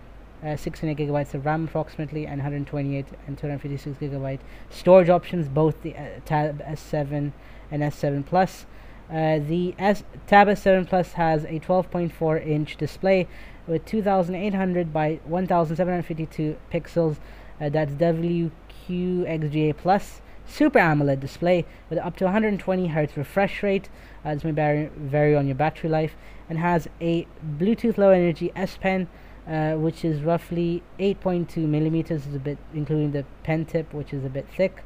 uh, 0.44 0.56
6 0.56 0.82
and 0.82 0.90
8 0.90 1.08
gigabytes 1.08 1.34
of 1.34 1.44
RAM 1.44 1.64
approximately, 1.64 2.26
and 2.26 2.38
128 2.38 3.06
and 3.26 3.38
256 3.38 3.98
gigabyte 3.98 4.40
storage 4.70 5.08
options, 5.08 5.48
both 5.48 5.82
the 5.82 5.94
uh, 5.96 6.20
Tab 6.24 6.62
S7 6.64 7.32
and 7.70 7.82
S7 7.82 8.24
Plus. 8.24 8.66
Uh, 9.10 9.40
the 9.40 9.74
S 9.78 10.04
Tab 10.26 10.46
S7 10.46 10.88
Plus 10.88 11.12
has 11.12 11.44
a 11.44 11.58
12.4 11.58 12.46
inch 12.46 12.76
display 12.76 13.26
with 13.66 13.84
2800 13.84 14.92
by 14.92 15.20
1752 15.24 16.56
pixels. 16.72 17.16
Uh, 17.60 17.68
that's 17.68 17.92
WQXGA 17.94 19.76
Plus. 19.76 20.20
Super 20.46 20.78
AMOLED 20.80 21.20
display 21.20 21.64
with 21.88 21.98
up 22.00 22.16
to 22.16 22.24
120 22.24 22.88
Hz 22.88 23.16
refresh 23.16 23.62
rate. 23.62 23.88
Uh, 24.24 24.34
this 24.34 24.44
may 24.44 24.50
vary, 24.50 24.90
vary 24.96 25.36
on 25.36 25.46
your 25.46 25.54
battery 25.54 25.90
life. 25.90 26.16
And 26.48 26.58
has 26.58 26.88
a 27.00 27.26
Bluetooth 27.58 27.98
Low 27.98 28.10
Energy 28.10 28.50
S 28.56 28.76
Pen, 28.76 29.08
uh, 29.50 29.74
which 29.74 30.04
is 30.04 30.22
roughly 30.22 30.82
8.2 31.00 31.56
millimeters, 31.58 32.26
is 32.26 32.34
a 32.34 32.38
bit 32.38 32.58
including 32.72 33.10
the 33.10 33.24
pen 33.42 33.64
tip, 33.64 33.92
which 33.92 34.12
is 34.12 34.24
a 34.24 34.28
bit 34.28 34.46
thick. 34.56 34.84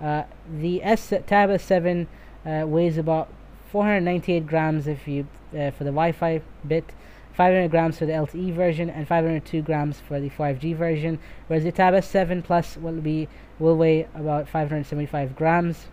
Uh, 0.00 0.22
the 0.60 0.82
S 0.82 1.12
Tab 1.26 1.50
S7 1.50 2.06
uh, 2.46 2.66
weighs 2.66 2.96
about 2.96 3.28
498 3.70 4.46
grams 4.46 4.86
if 4.86 5.06
you 5.06 5.26
uh, 5.52 5.70
for 5.70 5.84
the 5.84 5.90
Wi-Fi 5.90 6.40
bit. 6.66 6.94
500 7.34 7.70
grams 7.70 7.98
for 7.98 8.06
the 8.06 8.12
LTE 8.12 8.54
version 8.54 8.88
and 8.88 9.06
502 9.06 9.60
grams 9.60 10.00
for 10.00 10.18
the 10.18 10.30
5G 10.30 10.74
version, 10.74 11.18
whereas 11.46 11.64
the 11.64 11.72
Tab 11.72 11.92
S7 11.92 12.42
Plus 12.42 12.78
will 12.78 13.02
be 13.02 13.28
will 13.58 13.76
weigh 13.76 14.08
about 14.14 14.48
575 14.48 15.36
grams, 15.36 15.88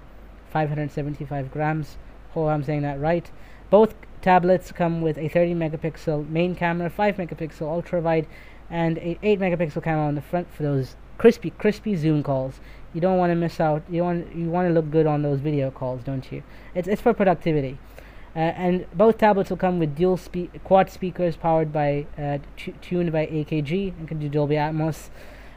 575 0.52 1.52
grams. 1.52 1.98
Hope 2.32 2.48
I'm 2.48 2.64
saying 2.64 2.84
that 2.84 2.98
right. 3.02 3.30
Both 3.74 3.96
tablets 4.22 4.72
come 4.72 5.02
with 5.02 5.18
a 5.18 5.28
30 5.30 5.56
megapixel 5.56 6.30
main 6.30 6.54
camera, 6.54 6.92
5 6.92 7.18
megapixel 7.18 7.64
ultra 7.64 8.02
wide, 8.02 8.28
and 8.70 9.00
a 9.00 9.18
8 9.24 9.40
megapixel 9.40 9.82
camera 9.82 10.06
on 10.06 10.14
the 10.14 10.22
front 10.22 10.54
for 10.54 10.62
those 10.62 10.96
crispy 11.18 11.50
crispy 11.50 11.96
zoom 11.96 12.22
calls. 12.22 12.60
You 12.94 13.02
don't 13.02 13.18
want 13.18 13.32
to 13.32 13.36
miss 13.36 13.60
out. 13.60 13.82
You 13.90 14.04
want 14.04 14.36
you 14.36 14.52
want 14.52 14.68
to 14.68 14.74
look 14.76 14.92
good 14.92 15.08
on 15.08 15.24
those 15.24 15.40
video 15.40 15.72
calls, 15.72 16.04
don't 16.04 16.32
you? 16.32 16.44
It's 16.76 16.88
it's 16.88 17.02
for 17.02 17.16
productivity. 17.16 17.80
Uh, 18.36 18.54
and 18.66 18.86
both 18.94 19.18
tablets 19.18 19.50
will 19.50 19.58
come 19.58 19.80
with 19.80 19.96
dual 19.96 20.18
spe- 20.18 20.54
quad 20.64 20.92
speakers 20.92 21.36
powered 21.36 21.74
by 21.74 22.06
uh, 22.16 22.38
t- 22.56 22.76
tuned 22.80 23.12
by 23.12 23.26
AKG 23.26 23.98
and 23.98 24.08
can 24.08 24.20
do 24.20 24.30
Dolby 24.30 24.54
Atmos. 24.54 25.10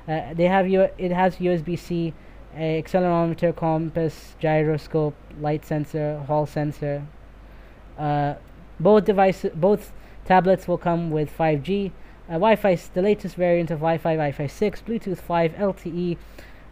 Uh, 0.08 0.32
they 0.32 0.49
have 0.49 0.66
U- 0.66 0.88
it 0.96 1.12
has 1.12 1.37
USB-C, 1.37 2.14
accelerometer, 2.56 3.54
compass, 3.54 4.37
gyroscope, 4.40 5.14
light 5.38 5.66
sensor, 5.66 6.25
hall 6.26 6.46
sensor. 6.46 7.06
Uh, 7.99 8.35
both 8.79 9.05
devices, 9.05 9.53
both 9.55 9.93
tablets 10.25 10.69
will 10.69 10.79
come 10.79 11.11
with 11.11 11.31
5G, 11.37 11.93
uh, 12.29 12.33
Wi-Fi, 12.33 12.75
the 12.95 13.03
latest 13.03 13.37
variant 13.37 13.71
of 13.71 13.79
Wi-Fi, 13.79 14.15
Wi-Fi 14.15 14.47
6, 14.47 14.83
Bluetooth 14.83 15.19
5, 15.19 15.53
LTE. 15.53 16.17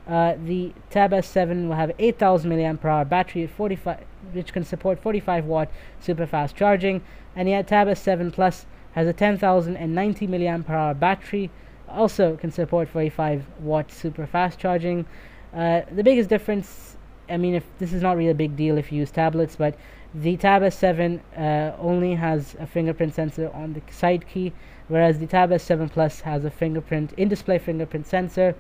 Uh, 0.06 0.34
the 0.44 0.72
Tab 0.90 1.12
S7 1.12 1.68
will 1.68 1.76
have 1.76 1.92
8,000 1.98 2.50
milliampere 2.50 2.86
hour 2.86 3.04
battery, 3.04 3.46
45 3.46 4.04
which 4.32 4.52
can 4.52 4.64
support 4.64 5.00
45 5.00 5.46
watt 5.46 5.70
super 6.00 6.26
fast 6.26 6.56
charging, 6.56 7.02
and 7.36 7.48
the 7.48 7.62
Tab 7.62 7.88
S7 7.88 8.32
Plus 8.32 8.66
has 8.92 9.06
a 9.06 9.12
10,090 9.12 10.26
milliampere 10.26 10.70
hour 10.70 10.94
battery, 10.94 11.50
also 11.88 12.36
can 12.36 12.50
support 12.50 12.88
45 12.88 13.46
watt 13.60 13.90
super 13.90 14.26
fast 14.26 14.58
charging. 14.58 15.06
Uh, 15.54 15.82
the 15.92 16.02
biggest 16.02 16.28
difference, 16.28 16.96
I 17.28 17.36
mean, 17.36 17.54
if 17.54 17.64
this 17.78 17.92
is 17.92 18.02
not 18.02 18.16
really 18.16 18.30
a 18.30 18.34
big 18.34 18.56
deal 18.56 18.76
if 18.76 18.92
you 18.92 18.98
use 18.98 19.10
tablets, 19.10 19.56
but 19.56 19.74
the 20.14 20.36
Tab 20.36 20.62
S7 20.62 21.20
uh, 21.36 21.76
only 21.78 22.14
has 22.14 22.54
a 22.60 22.66
fingerprint 22.66 23.14
sensor 23.14 23.50
on 23.52 23.72
the 23.72 23.82
side 23.92 24.26
key, 24.28 24.52
whereas 24.86 25.18
the 25.18 25.26
Tab 25.26 25.50
S7 25.50 25.90
Plus 25.90 26.20
has 26.20 26.44
a 26.44 26.50
fingerprint 26.50 27.12
in-display 27.14 27.58
fingerprint 27.58 28.06
sensor. 28.06 28.54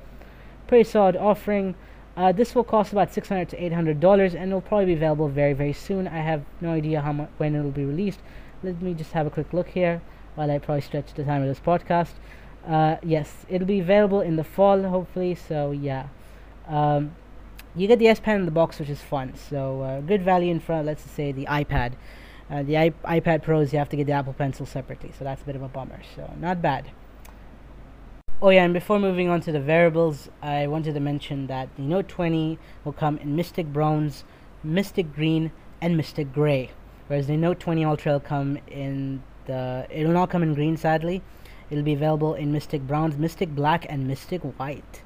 Pretty 0.66 0.84
solid 0.84 1.16
offering. 1.16 1.76
Uh, 2.16 2.32
this 2.32 2.54
will 2.54 2.64
cost 2.64 2.92
about 2.92 3.12
600 3.12 3.48
to 3.48 3.64
800 3.64 3.98
dollars 3.98 4.34
and 4.34 4.50
it'll 4.50 4.60
probably 4.60 4.86
be 4.86 4.92
available 4.92 5.28
very 5.28 5.52
very 5.52 5.72
soon 5.72 6.06
i 6.06 6.18
have 6.18 6.44
no 6.60 6.70
idea 6.70 7.00
how 7.00 7.12
much 7.12 7.28
when 7.38 7.56
it'll 7.56 7.72
be 7.72 7.84
released 7.84 8.20
let 8.62 8.80
me 8.80 8.94
just 8.94 9.10
have 9.10 9.26
a 9.26 9.30
quick 9.30 9.52
look 9.52 9.66
here 9.66 10.00
while 10.36 10.48
i 10.48 10.56
probably 10.56 10.80
stretch 10.80 11.12
the 11.14 11.24
time 11.24 11.42
of 11.42 11.48
this 11.48 11.58
podcast 11.58 12.12
uh, 12.68 12.94
yes 13.02 13.44
it'll 13.48 13.66
be 13.66 13.80
available 13.80 14.20
in 14.20 14.36
the 14.36 14.44
fall 14.44 14.80
hopefully 14.84 15.34
so 15.34 15.72
yeah 15.72 16.06
um, 16.68 17.16
you 17.76 17.86
get 17.88 17.98
the 17.98 18.08
s 18.08 18.20
pen 18.20 18.36
in 18.40 18.44
the 18.44 18.50
box 18.50 18.78
which 18.78 18.88
is 18.88 19.00
fun 19.00 19.34
so 19.34 19.82
uh, 19.82 20.00
good 20.00 20.22
value 20.22 20.50
in 20.50 20.60
front 20.60 20.86
let's 20.86 21.02
say 21.02 21.32
the 21.32 21.46
ipad 21.46 21.92
uh, 22.50 22.62
the 22.62 22.76
I- 22.78 22.90
ipad 23.20 23.42
pros 23.42 23.72
you 23.72 23.78
have 23.78 23.88
to 23.88 23.96
get 23.96 24.06
the 24.06 24.12
apple 24.12 24.32
pencil 24.32 24.66
separately 24.66 25.12
so 25.18 25.24
that's 25.24 25.42
a 25.42 25.44
bit 25.44 25.56
of 25.56 25.62
a 25.62 25.68
bummer 25.68 26.00
so 26.14 26.32
not 26.40 26.60
bad 26.62 26.90
Oh 28.42 28.50
yeah, 28.50 28.64
and 28.64 28.74
before 28.74 28.98
moving 28.98 29.28
on 29.30 29.40
to 29.42 29.52
the 29.52 29.60
variables, 29.60 30.28
I 30.42 30.66
wanted 30.66 30.92
to 30.94 31.00
mention 31.00 31.46
that 31.46 31.74
the 31.76 31.82
Note 31.82 32.08
20 32.08 32.58
will 32.84 32.92
come 32.92 33.16
in 33.18 33.34
Mystic 33.36 33.72
Bronze, 33.72 34.24
Mystic 34.62 35.14
Green, 35.14 35.50
and 35.80 35.96
Mystic 35.96 36.30
Gray, 36.32 36.72
whereas 37.06 37.26
the 37.28 37.38
Note 37.38 37.58
20 37.60 37.84
Ultra 37.86 38.12
will 38.14 38.20
come 38.20 38.58
in 38.66 39.22
the. 39.46 39.86
It 39.88 40.04
will 40.04 40.12
not 40.12 40.28
come 40.28 40.42
in 40.42 40.52
green, 40.52 40.76
sadly. 40.76 41.22
It'll 41.70 41.84
be 41.84 41.94
available 41.94 42.34
in 42.34 42.52
Mystic 42.52 42.86
Bronze, 42.86 43.16
Mystic 43.16 43.54
Black, 43.54 43.86
and 43.88 44.06
Mystic 44.06 44.42
White. 44.42 45.00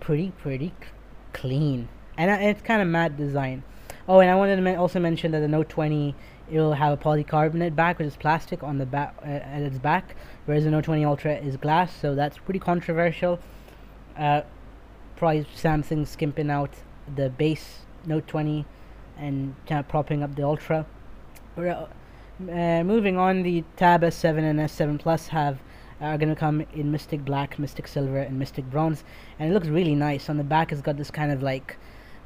Pretty, 0.00 0.30
pretty 0.38 0.68
c- 0.80 0.86
clean, 1.34 1.88
and, 2.18 2.30
uh, 2.30 2.34
it's 2.48 2.60
kind 2.60 2.82
of 2.82 2.88
matte 2.88 3.16
design. 3.16 3.62
Oh, 4.06 4.20
and 4.20 4.30
I 4.30 4.34
wanted 4.34 4.56
to 4.56 4.74
also 4.76 5.00
mention 5.00 5.32
that 5.32 5.40
the 5.40 5.48
Note 5.48 5.68
20 5.70 6.14
it 6.50 6.58
will 6.58 6.72
have 6.72 6.92
a 6.92 6.96
polycarbonate 6.96 7.76
back, 7.76 7.98
which 7.98 8.08
is 8.08 8.16
plastic 8.16 8.62
on 8.62 8.78
the 8.78 8.86
back 8.86 9.14
uh, 9.22 9.26
at 9.26 9.62
its 9.62 9.78
back, 9.78 10.16
whereas 10.46 10.64
the 10.64 10.70
Note 10.70 10.84
20 10.84 11.04
Ultra 11.04 11.36
is 11.36 11.56
glass. 11.56 11.94
So 11.94 12.14
that's 12.14 12.38
pretty 12.38 12.60
controversial. 12.60 13.38
Uh, 14.16 14.42
probably 15.16 15.46
Samsung 15.56 16.06
skimping 16.06 16.50
out 16.50 16.70
the 17.14 17.28
base 17.30 17.80
Note 18.06 18.26
20 18.26 18.64
and 19.18 19.54
kind 19.66 19.80
of 19.80 19.88
propping 19.88 20.22
up 20.22 20.34
the 20.36 20.42
Ultra. 20.42 20.86
Uh, 21.56 21.86
moving 22.38 23.18
on, 23.18 23.42
the 23.42 23.64
Tab 23.76 24.02
S7 24.02 24.38
and 24.38 24.60
S7 24.60 24.98
Plus 24.98 25.28
have 25.28 25.58
are 26.00 26.16
going 26.16 26.28
to 26.28 26.36
come 26.36 26.64
in 26.72 26.92
Mystic 26.92 27.24
Black, 27.24 27.58
Mystic 27.58 27.88
Silver, 27.88 28.18
and 28.18 28.38
Mystic 28.38 28.70
Bronze, 28.70 29.02
and 29.38 29.50
it 29.50 29.52
looks 29.52 29.66
really 29.66 29.96
nice. 29.96 30.30
On 30.30 30.36
the 30.36 30.44
back, 30.44 30.70
it's 30.70 30.80
got 30.80 30.96
this 30.96 31.10
kind 31.10 31.32
of 31.32 31.42
like, 31.42 31.76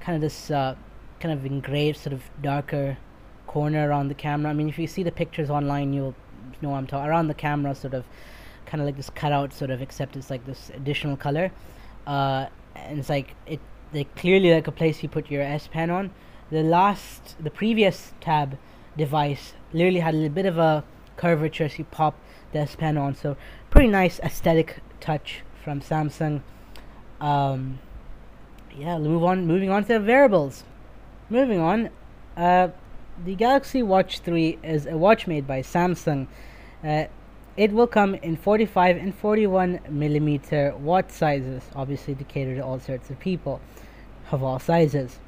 kind 0.02 0.16
of 0.16 0.20
this 0.20 0.50
uh, 0.50 0.74
kind 1.20 1.32
of 1.32 1.46
engraved 1.46 1.98
sort 1.98 2.12
of 2.12 2.22
darker 2.42 2.98
corner 3.46 3.88
around 3.88 4.08
the 4.08 4.14
camera. 4.14 4.50
I 4.50 4.54
mean, 4.54 4.68
if 4.68 4.78
you 4.78 4.86
see 4.86 5.04
the 5.04 5.12
pictures 5.12 5.48
online, 5.50 5.92
you'll 5.92 6.14
know 6.60 6.74
I'm 6.74 6.86
talking 6.86 7.08
around 7.08 7.28
the 7.28 7.34
camera, 7.34 7.74
sort 7.74 7.94
of, 7.94 8.04
kind 8.66 8.80
of 8.80 8.86
like 8.86 8.96
this 8.96 9.10
cutout, 9.10 9.52
sort 9.52 9.70
of, 9.70 9.80
except 9.80 10.16
it's 10.16 10.30
like 10.30 10.44
this 10.46 10.70
additional 10.74 11.16
color, 11.16 11.50
uh, 12.06 12.46
and 12.74 12.98
it's 12.98 13.08
like 13.08 13.34
it, 13.46 13.60
like 13.92 14.14
clearly 14.16 14.52
like 14.52 14.66
a 14.66 14.72
place 14.72 15.02
you 15.02 15.08
put 15.08 15.30
your 15.30 15.42
S 15.42 15.68
Pen 15.68 15.90
on. 15.90 16.10
The 16.50 16.62
last, 16.62 17.36
the 17.42 17.50
previous 17.50 18.12
tab 18.20 18.58
device 18.96 19.54
literally 19.72 20.00
had 20.00 20.14
a 20.14 20.16
little 20.16 20.34
bit 20.34 20.46
of 20.46 20.58
a 20.58 20.84
curvature, 21.16 21.68
so 21.68 21.76
you 21.78 21.84
pop 21.84 22.14
the 22.52 22.60
S 22.60 22.76
Pen 22.76 22.96
on. 22.96 23.14
So 23.14 23.36
pretty 23.70 23.88
nice 23.88 24.20
aesthetic 24.20 24.80
touch 25.00 25.42
from 25.62 25.80
Samsung. 25.80 26.42
Um, 27.20 27.78
yeah, 28.76 28.98
move 28.98 29.24
on. 29.24 29.46
Moving 29.46 29.70
on 29.70 29.82
to 29.82 29.88
the 29.94 30.00
variables. 30.00 30.64
Moving 31.30 31.60
on, 31.60 31.90
uh, 32.36 32.68
the 33.24 33.34
Galaxy 33.34 33.82
Watch 33.82 34.20
3 34.20 34.58
is 34.62 34.86
a 34.86 34.96
watch 34.96 35.26
made 35.26 35.46
by 35.46 35.60
Samsung. 35.60 36.26
Uh, 36.84 37.04
it 37.56 37.72
will 37.72 37.86
come 37.86 38.14
in 38.14 38.36
45 38.36 38.96
and 38.96 39.14
41 39.14 39.80
millimeter 39.88 40.74
watch 40.78 41.10
sizes, 41.10 41.62
obviously 41.74 42.14
to 42.14 42.24
cater 42.24 42.54
to 42.56 42.60
all 42.60 42.80
sorts 42.80 43.10
of 43.10 43.18
people 43.18 43.60
of 44.30 44.42
all 44.42 44.58
sizes. 44.58 45.18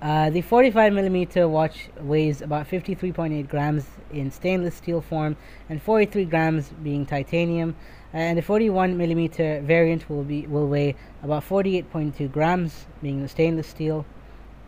Uh, 0.00 0.30
the 0.30 0.42
45 0.42 0.92
millimeter 0.92 1.48
watch 1.48 1.88
weighs 2.00 2.42
about 2.42 2.68
53.8 2.68 3.48
grams 3.48 3.86
in 4.12 4.30
stainless 4.30 4.74
steel 4.74 5.00
form 5.00 5.36
and 5.68 5.82
43 5.82 6.26
grams 6.26 6.68
being 6.82 7.06
titanium. 7.06 7.74
And 8.14 8.38
the 8.38 8.42
41 8.42 8.96
millimeter 8.96 9.60
variant 9.62 10.08
will 10.08 10.22
be 10.22 10.46
will 10.46 10.68
weigh 10.68 10.94
about 11.24 11.42
48.2 11.42 12.30
grams 12.30 12.86
being 13.02 13.20
the 13.20 13.28
stainless 13.28 13.66
steel. 13.66 14.06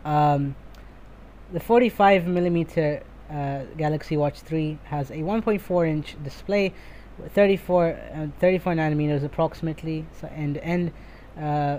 Um, 0.03 0.53
the 1.53 1.61
45 1.61 2.27
millimeter 2.27 3.01
uh, 3.31 3.61
Galaxy 3.77 4.17
Watch 4.17 4.41
3 4.41 4.77
has 4.83 5.11
a 5.11 5.19
1.4 5.19 5.87
inch 5.87 6.17
display, 6.25 6.73
34 7.29 7.87
uh, 7.87 8.27
34 8.37 8.73
nanometers 8.73 9.23
approximately, 9.23 10.05
so 10.19 10.27
end 10.35 10.57
end. 10.57 10.91
Uh, 11.39 11.77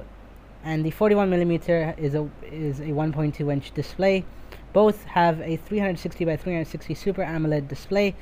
and 0.65 0.87
the 0.87 0.91
41 0.91 1.29
millimeter 1.29 1.95
is 1.99 2.15
a 2.15 2.31
is 2.51 2.81
a 2.81 2.85
1.2 2.85 3.53
inch 3.53 3.75
display. 3.75 4.25
Both 4.73 5.05
have 5.05 5.39
a 5.43 5.57
360 5.57 6.25
by 6.25 6.37
360 6.37 6.95
Super 6.95 7.25
AMOLED 7.25 7.69
display, 7.69 8.15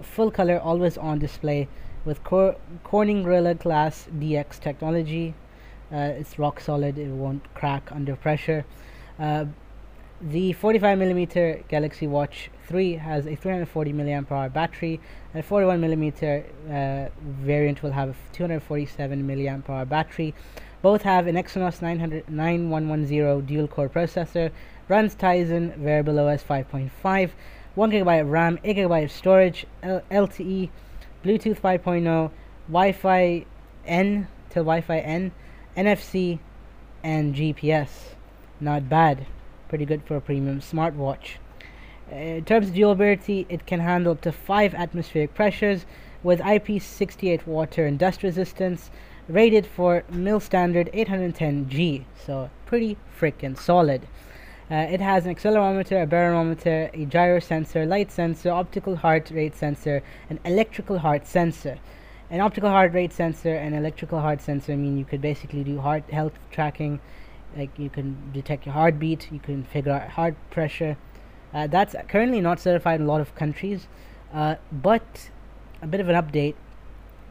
full 0.00 0.30
color, 0.30 0.58
always 0.58 0.96
on 0.96 1.18
display 1.18 1.68
with 2.06 2.22
Cor- 2.24 2.56
Corning 2.84 3.24
Gorilla 3.24 3.54
Glass 3.54 4.08
DX 4.18 4.60
technology. 4.60 5.34
Uh, 5.92 6.14
it's 6.16 6.38
rock 6.38 6.60
solid; 6.60 6.96
it 6.96 7.08
won't 7.08 7.42
crack 7.52 7.90
under 7.92 8.16
pressure. 8.16 8.64
Uh, 9.18 9.44
the 10.20 10.54
45mm 10.54 11.68
Galaxy 11.68 12.06
Watch 12.06 12.50
3 12.68 12.94
has 12.94 13.26
a 13.26 13.36
340 13.36 13.92
mAh 13.92 14.48
battery, 14.48 14.98
and 15.34 15.46
41mm 15.46 16.44
uh, 16.70 17.10
variant 17.22 17.82
will 17.82 17.92
have 17.92 18.10
a 18.10 18.14
247 18.32 19.26
mAh 19.26 19.84
battery. 19.84 20.34
Both 20.80 21.02
have 21.02 21.26
an 21.26 21.34
Exynos 21.34 21.82
900, 21.82 22.30
9110 22.30 23.44
dual 23.44 23.68
core 23.68 23.88
processor, 23.88 24.52
runs 24.88 25.14
Tizen 25.14 25.76
Wearable 25.78 26.18
OS 26.18 26.42
5.5, 26.42 27.30
1GB 27.76 28.30
RAM, 28.30 28.58
8GB 28.64 29.10
storage, 29.10 29.66
L- 29.82 30.02
LTE, 30.10 30.70
Bluetooth 31.24 31.60
5.0, 31.60 32.30
Wi 32.68 32.92
Fi 32.92 33.46
N 33.86 34.28
to 34.50 34.56
Wi 34.56 34.80
Fi 34.80 34.98
N, 34.98 35.32
NFC, 35.76 36.38
and 37.02 37.34
GPS. 37.34 38.14
Not 38.60 38.88
bad 38.88 39.26
pretty 39.68 39.84
good 39.84 40.02
for 40.04 40.16
a 40.16 40.20
premium 40.20 40.60
smartwatch. 40.60 41.36
In 42.10 42.44
terms 42.44 42.68
of 42.68 42.74
durability, 42.74 43.46
it 43.48 43.66
can 43.66 43.80
handle 43.80 44.12
up 44.12 44.20
to 44.22 44.32
5 44.32 44.74
atmospheric 44.74 45.34
pressures 45.34 45.86
with 46.22 46.40
IP68 46.40 47.46
water 47.46 47.84
and 47.84 47.98
dust 47.98 48.22
resistance, 48.22 48.90
rated 49.28 49.66
for 49.66 50.04
mil 50.08 50.40
standard 50.40 50.88
810G, 50.92 52.04
so 52.24 52.50
pretty 52.64 52.96
freaking 53.18 53.58
solid. 53.58 54.06
Uh, 54.68 54.74
it 54.74 55.00
has 55.00 55.26
an 55.26 55.34
accelerometer, 55.34 56.02
a 56.02 56.06
barometer, 56.06 56.90
a 56.92 57.04
gyro 57.04 57.38
sensor, 57.38 57.86
light 57.86 58.10
sensor, 58.10 58.50
optical 58.50 58.96
heart 58.96 59.30
rate 59.30 59.54
sensor, 59.54 60.02
an 60.28 60.40
electrical 60.44 60.98
heart 60.98 61.24
sensor. 61.24 61.78
An 62.30 62.40
optical 62.40 62.68
heart 62.68 62.92
rate 62.92 63.12
sensor 63.12 63.54
and 63.54 63.76
electrical 63.76 64.20
heart 64.20 64.42
sensor 64.42 64.72
I 64.72 64.76
mean 64.76 64.98
you 64.98 65.04
could 65.04 65.20
basically 65.20 65.62
do 65.62 65.78
heart 65.78 66.10
health 66.10 66.32
tracking 66.50 66.98
like 67.56 67.78
you 67.78 67.88
can 67.88 68.32
detect 68.32 68.66
your 68.66 68.72
heartbeat 68.72 69.30
you 69.30 69.38
can 69.38 69.62
figure 69.62 69.92
out 69.92 70.08
heart 70.08 70.34
pressure 70.50 70.96
uh, 71.54 71.68
that's 71.68 71.94
currently 72.08 72.40
not 72.40 72.58
certified 72.58 72.98
in 72.98 73.06
a 73.06 73.08
lot 73.08 73.20
of 73.20 73.32
countries 73.36 73.86
uh, 74.34 74.56
but 74.72 75.30
a 75.80 75.86
bit 75.86 76.00
of 76.00 76.08
an 76.08 76.16
update 76.16 76.56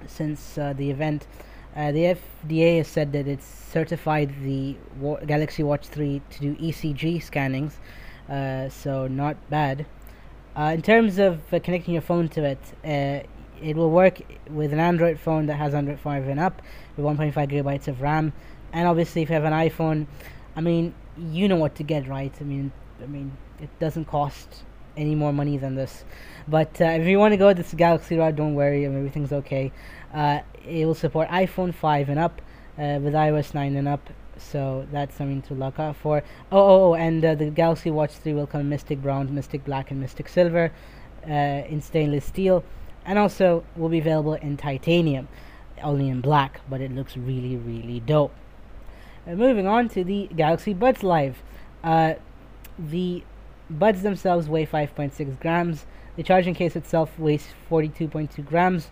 since 0.08 0.58
uh, 0.58 0.72
the 0.72 0.90
event 0.90 1.28
uh, 1.76 1.92
the 1.92 2.18
FDA 2.48 2.78
has 2.78 2.88
said 2.88 3.12
that 3.14 3.28
it's 3.28 3.46
certified 3.46 4.34
the 4.44 4.76
Wa- 5.00 5.20
Galaxy 5.26 5.64
Watch 5.64 5.88
3 5.88 6.22
to 6.32 6.40
do 6.40 6.56
ECG 6.56 7.22
scannings 7.22 7.80
uh, 8.30 8.70
so 8.70 9.08
not 9.08 9.38
bad. 9.50 9.86
Uh, 10.56 10.72
in 10.74 10.82
terms 10.82 11.20
of 11.20 11.42
connecting 11.50 11.94
your 11.94 12.02
phone 12.02 12.30
to 12.30 12.44
it 12.44 13.28
it 13.62 13.76
will 13.76 13.90
work 13.90 14.22
with 14.50 14.74
an 14.74 14.80
Android 14.80 15.20
phone 15.20 15.46
that 15.48 15.56
has 15.56 15.74
Android 15.74 16.00
5 16.00 16.28
and 16.28 16.40
up 16.40 16.62
with 16.96 17.06
1.5 17.06 17.34
gigabytes 17.34 17.88
of 17.88 18.02
RAM. 18.02 18.34
And 18.74 18.88
obviously 18.88 19.22
if 19.22 19.30
you 19.30 19.36
have 19.36 19.46
an 19.46 19.54
iphone 19.54 20.08
i 20.56 20.62
mean 20.62 20.94
you 21.18 21.48
know 21.48 21.56
what 21.56 21.76
to 21.76 21.84
get 21.84 22.08
right? 22.08 22.34
I 22.40 22.44
mean 22.44 22.72
i 23.02 23.06
mean 23.06 23.32
it 23.62 23.70
doesn't 23.80 24.06
cost 24.06 24.64
any 24.98 25.16
more 25.16 25.34
money 25.34 25.58
than 25.58 25.76
this. 25.76 26.06
But 26.48 26.80
uh, 26.80 26.86
if 26.86 27.08
you 27.08 27.20
want 27.20 27.34
to 27.34 27.38
go 27.38 27.48
with 27.48 27.58
this 27.58 27.74
galaxy 27.74 28.18
route 28.18 28.36
don't 28.36 28.56
worry 28.56 28.86
I 28.86 28.90
mean, 28.90 28.98
everything's 29.00 29.34
okay. 29.34 29.72
Uh, 30.14 30.40
it 30.68 30.86
will 30.86 30.96
support 30.96 31.28
iphone 31.30 31.74
5 31.74 32.10
and 32.10 32.20
up 32.20 32.42
uh, 32.78 33.00
with 33.02 33.14
ios 33.14 33.54
9 33.54 33.76
and 33.76 33.88
up 33.88 34.10
so 34.38 34.86
that's 34.92 35.16
something 35.16 35.42
to 35.42 35.54
look 35.54 35.80
out 35.80 35.96
for 35.96 36.24
oh, 36.52 36.60
oh, 36.60 36.90
oh 36.90 36.96
and 36.96 37.24
uh, 37.24 37.36
the 37.36 37.50
galaxy 37.50 37.90
watch 37.90 38.12
3 38.12 38.34
will 38.34 38.48
come 38.48 38.62
in 38.62 38.70
mystic 38.70 39.02
brown 39.02 39.34
mystic 39.34 39.64
black 39.64 39.92
and 39.92 40.00
mystic 40.00 40.28
silver 40.28 40.72
uh, 41.28 41.32
in 41.70 41.82
stainless 41.82 42.26
steel 42.26 42.64
and 43.06 43.18
also 43.18 43.64
will 43.76 43.90
be 43.90 44.00
available 44.00 44.34
in 44.34 44.58
titanium 44.58 45.28
only 45.82 46.10
in 46.10 46.22
black 46.22 46.62
but 46.70 46.82
it 46.82 46.94
looks 46.94 47.16
really 47.16 47.56
really 47.56 48.00
dope 48.02 48.34
uh, 49.28 49.34
moving 49.34 49.66
on 49.66 49.90
to 49.90 50.04
the 50.04 50.30
Galaxy 50.36 50.74
Buds 50.74 51.02
Live. 51.02 51.42
Uh, 51.84 52.16
the 52.78 53.24
buds 53.70 54.04
themselves 54.04 54.48
weigh 54.48 54.66
5.6 54.66 55.40
grams. 55.40 55.86
The 56.16 56.24
charging 56.24 56.54
case 56.54 56.76
itself 56.76 57.18
weighs 57.18 57.48
42.2 57.70 58.46
grams. 58.46 58.90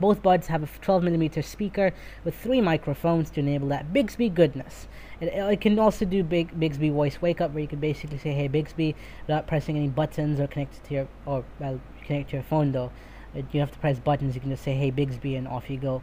Both 0.00 0.22
buds 0.22 0.48
have 0.48 0.62
a 0.62 0.66
12mm 0.66 1.44
speaker 1.44 1.92
with 2.24 2.34
three 2.34 2.60
microphones 2.60 3.30
to 3.30 3.40
enable 3.40 3.68
that 3.68 3.92
Bixby 3.92 4.28
goodness. 4.28 4.88
It, 5.20 5.26
it 5.26 5.60
can 5.60 5.78
also 5.78 6.04
do 6.04 6.22
big 6.24 6.58
Bixby 6.58 6.90
voice 6.90 7.22
wake 7.22 7.40
up, 7.40 7.52
where 7.52 7.62
you 7.62 7.68
can 7.68 7.80
basically 7.80 8.18
say 8.18 8.32
"Hey 8.32 8.48
Bixby" 8.48 8.96
without 9.26 9.46
pressing 9.46 9.76
any 9.76 9.88
buttons 9.88 10.40
or 10.40 10.46
connect 10.46 10.84
to 10.84 10.94
your 10.94 11.08
or 11.26 11.44
well 11.60 11.80
connect 12.04 12.30
to 12.30 12.36
your 12.36 12.42
phone 12.42 12.72
though. 12.72 12.90
Uh, 13.36 13.42
you 13.52 13.60
have 13.60 13.70
to 13.70 13.78
press 13.78 13.98
buttons. 13.98 14.34
You 14.34 14.40
can 14.40 14.50
just 14.50 14.64
say 14.64 14.74
"Hey 14.74 14.90
Bixby" 14.90 15.36
and 15.36 15.46
off 15.46 15.70
you 15.70 15.76
go. 15.76 16.02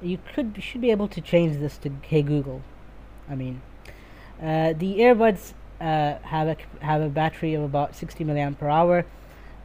You 0.00 0.18
could 0.34 0.62
should 0.62 0.80
be 0.80 0.90
able 0.90 1.08
to 1.08 1.20
change 1.20 1.58
this 1.58 1.76
to 1.78 1.90
"Hey 2.02 2.22
Google" 2.22 2.62
I 3.28 3.34
mean, 3.34 3.62
uh, 4.40 4.72
the 4.72 4.98
earbuds 4.98 5.52
uh, 5.80 6.18
have 6.22 6.48
a 6.48 6.56
have 6.84 7.02
a 7.02 7.08
battery 7.08 7.54
of 7.54 7.62
about 7.62 7.96
60 7.96 8.24
milliamp 8.24 8.62
hour. 8.62 9.04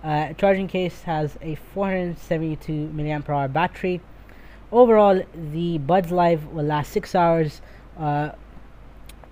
Uh, 0.07 0.31
charging 0.35 0.69
case 0.69 1.01
has 1.01 1.37
a 1.41 1.55
472 1.55 2.71
milliamp 2.95 3.27
hour 3.27 3.49
battery. 3.49 3.99
Overall, 4.71 5.21
the 5.35 5.79
Buds 5.79 6.11
Live 6.11 6.45
will 6.45 6.63
last 6.63 6.93
six 6.93 7.13
hours, 7.13 7.59
uh, 7.99 8.29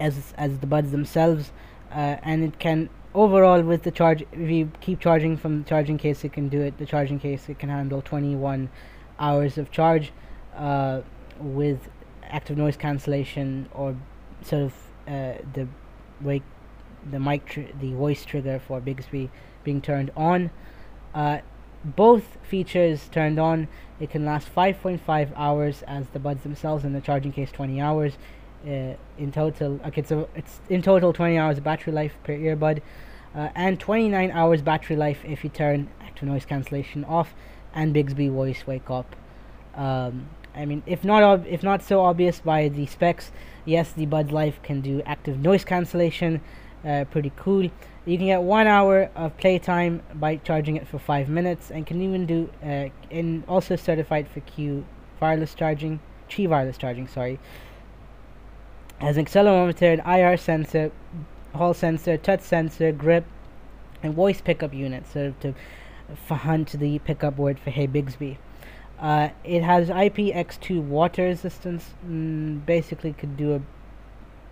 as 0.01 0.33
as 0.38 0.59
the 0.59 0.67
buds 0.67 0.91
themselves, 0.91 1.53
uh, 1.91 2.17
and 2.23 2.43
it 2.43 2.59
can 2.59 2.89
overall 3.13 3.61
with 3.61 3.83
the 3.83 3.91
charge. 3.91 4.23
If 4.33 4.49
you 4.49 4.69
keep 4.81 4.99
charging 4.99 5.38
from 5.38 5.63
the 5.63 5.69
charging 5.69 5.97
case, 5.97 6.25
it 6.25 6.33
can 6.33 6.49
do 6.49 6.59
it. 6.59 6.77
The 6.77 6.85
charging 6.85 7.19
case 7.19 7.47
it 7.47 7.57
can 7.57 7.69
handle 7.69 8.01
21 8.01 8.69
hours 9.17 9.57
of 9.57 9.71
charge 9.71 10.11
uh, 10.57 11.03
with 11.39 11.88
active 12.23 12.57
noise 12.57 12.75
cancellation 12.75 13.69
or 13.71 13.95
sort 14.41 14.63
of 14.63 14.73
uh, 15.07 15.35
the 15.53 15.69
wake 16.19 16.43
the 17.09 17.19
mic 17.19 17.45
tr- 17.45 17.61
the 17.79 17.93
voice 17.93 18.25
trigger 18.25 18.59
for 18.59 18.79
Bixby 18.79 19.29
being 19.63 19.81
turned 19.81 20.11
on. 20.15 20.51
Uh, 21.13 21.39
both 21.83 22.37
features 22.43 23.09
turned 23.11 23.39
on, 23.39 23.67
it 23.99 24.09
can 24.09 24.25
last 24.25 24.53
5.5 24.53 25.31
hours 25.35 25.83
as 25.83 26.07
the 26.09 26.19
buds 26.19 26.43
themselves, 26.43 26.83
and 26.83 26.95
the 26.95 27.01
charging 27.01 27.31
case 27.31 27.51
20 27.51 27.79
hours. 27.79 28.13
Uh, 28.65 28.95
in 29.19 29.31
total, 29.31 29.79
okay, 29.85 30.01
so 30.01 30.27
it's 30.35 30.59
in 30.69 30.81
total 30.81 31.13
20 31.13 31.37
hours 31.37 31.59
of 31.59 31.63
battery 31.63 31.93
life 31.93 32.13
per 32.23 32.33
earbud, 32.33 32.81
uh, 33.35 33.49
and 33.53 33.79
29 33.79 34.31
hours 34.31 34.63
battery 34.63 34.95
life 34.95 35.19
if 35.23 35.43
you 35.43 35.49
turn 35.51 35.87
active 36.01 36.27
noise 36.27 36.45
cancellation 36.45 37.03
off 37.05 37.35
and 37.75 37.93
Bixby 37.93 38.27
voice 38.29 38.65
wake 38.65 38.89
up. 38.89 39.15
Um, 39.75 40.29
I 40.55 40.65
mean, 40.65 40.81
if 40.85 41.03
not 41.03 41.21
ob- 41.21 41.45
if 41.45 41.61
not 41.61 41.83
so 41.83 42.01
obvious 42.01 42.39
by 42.39 42.69
the 42.69 42.85
specs, 42.85 43.31
yes, 43.65 43.91
the 43.91 44.05
Buds 44.05 44.31
Live 44.31 44.61
can 44.63 44.81
do 44.81 45.01
active 45.05 45.39
noise 45.39 45.65
cancellation. 45.65 46.41
Uh, 46.85 47.05
pretty 47.05 47.31
cool. 47.35 47.63
You 48.05 48.17
can 48.17 48.27
get 48.27 48.41
one 48.43 48.67
hour 48.67 49.09
of 49.15 49.35
playtime 49.37 50.03
by 50.13 50.35
charging 50.37 50.75
it 50.75 50.87
for 50.87 50.99
five 50.99 51.27
minutes, 51.27 51.71
and 51.71 51.85
can 51.85 52.01
even 52.01 52.25
do 52.25 52.49
uh, 52.63 52.89
and 53.09 53.43
also 53.47 53.75
certified 53.75 54.27
for 54.27 54.41
Q 54.41 54.85
wireless 55.19 55.55
charging, 55.55 55.99
Qi 56.29 56.47
wireless 56.47 56.77
charging. 56.77 57.07
Sorry. 57.07 57.39
Has 58.99 59.17
an 59.17 59.25
accelerometer, 59.25 59.99
an 59.99 59.99
IR 60.01 60.37
sensor, 60.37 60.91
hall 61.53 61.73
sensor, 61.73 62.17
touch 62.17 62.41
sensor, 62.41 62.91
grip, 62.91 63.25
and 64.03 64.13
voice 64.13 64.39
pickup 64.41 64.73
unit, 64.73 65.07
sort 65.11 65.25
of 65.25 65.39
to 65.39 65.55
hunt 66.35 66.71
the 66.73 66.99
pickup 66.99 67.37
word 67.37 67.59
for 67.59 67.71
Hey 67.71 67.87
Bixby. 67.87 68.37
Uh, 68.99 69.29
it 69.43 69.63
has 69.63 69.89
IPX2 69.89 70.81
water 70.81 71.23
resistance. 71.23 71.93
Mm, 72.07 72.65
basically, 72.65 73.13
could 73.13 73.35
do 73.35 73.55
a 73.55 73.61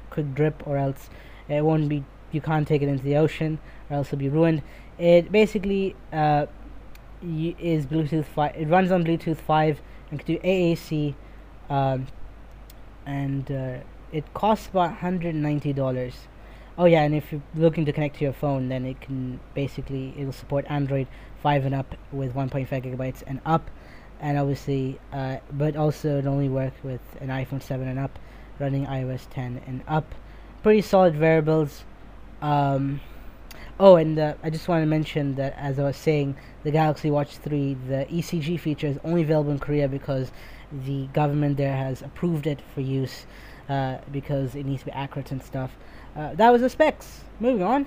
quick 0.10 0.34
drip, 0.34 0.66
or 0.68 0.78
else 0.78 1.10
it 1.48 1.64
won't 1.64 1.88
be. 1.88 2.04
You 2.34 2.42
can't 2.42 2.68
take 2.68 2.82
it 2.82 2.90
into 2.90 3.04
the 3.04 3.16
ocean, 3.16 3.60
or 3.90 3.98
else 3.98 4.08
it'll 4.08 4.20
be 4.20 4.30
ruined. 4.30 4.62
It 4.98 5.32
basically 5.32 5.96
uh, 6.12 6.48
is 7.22 7.86
Bluetooth 7.86 8.26
5. 8.26 8.56
It 8.56 8.68
runs 8.68 8.92
on 8.92 9.04
Bluetooth 9.04 9.38
5 9.38 9.82
and 10.12 10.20
can 10.20 10.36
do 10.36 10.42
AAC, 10.42 11.16
um, 11.70 12.08
and 13.06 13.50
uh, 13.52 13.78
it 14.12 14.34
costs 14.34 14.68
about 14.68 15.00
$190. 15.00 16.14
Oh 16.76 16.86
yeah, 16.86 17.04
and 17.04 17.14
if 17.14 17.32
you're 17.32 17.42
looking 17.56 17.86
to 17.86 17.94
connect 17.94 18.18
to 18.18 18.24
your 18.24 18.34
phone, 18.34 18.70
then 18.70 18.86
it 18.86 19.00
can 19.00 19.40
basically 19.54 20.14
it 20.18 20.26
will 20.26 20.32
support 20.34 20.66
Android 20.70 21.08
5 21.42 21.66
and 21.66 21.76
up 21.76 21.96
with 22.12 22.34
1.5 22.34 22.68
gigabytes 22.68 23.22
and 23.28 23.42
up, 23.46 23.70
and 24.20 24.38
obviously, 24.38 25.00
uh, 25.12 25.38
but 25.52 25.76
also 25.76 26.18
it 26.18 26.26
only 26.26 26.50
work 26.50 26.74
with 26.84 27.02
an 27.22 27.28
iPhone 27.28 27.62
7 27.62 27.88
and 27.88 28.00
up, 28.00 28.18
running 28.60 28.86
iOS 28.88 29.28
10 29.30 29.62
and 29.68 29.84
up. 29.88 30.16
Pretty 30.64 30.82
solid 30.82 31.16
variables. 31.16 31.84
Um, 32.44 33.00
oh, 33.80 33.96
and 33.96 34.20
uh, 34.20 34.34
I 34.44 34.50
just 34.50 34.68
want 34.68 34.82
to 34.82 34.86
mention 34.86 35.36
that 35.36 35.56
as 35.58 35.80
I 35.80 35.84
was 35.84 35.96
saying, 35.96 36.36
the 36.64 36.72
Galaxy 36.72 37.10
Watch 37.10 37.38
3, 37.38 37.76
the 37.88 38.06
ECG 38.12 38.60
feature 38.60 38.88
is 38.88 39.00
only 39.06 39.22
available 39.22 39.52
in 39.52 39.60
Korea 39.60 39.88
because 39.88 40.30
the 40.86 41.08
government 41.08 41.56
there 41.56 41.76
has 41.76 42.02
approved 42.02 42.46
it 42.46 42.60
for 42.76 42.82
use 42.82 43.26
uh, 43.70 43.98
because 44.12 44.56
it 44.56 44.66
needs 44.66 44.82
to 44.82 44.88
be 44.88 44.92
accurate 44.92 45.32
and 45.32 45.42
stuff. 45.42 45.72
Uh, 46.18 46.36
that 46.36 46.52
was 46.52 46.62
the 46.62 46.70
specs. 46.70 47.22
Moving 47.40 47.64
on. 47.64 47.86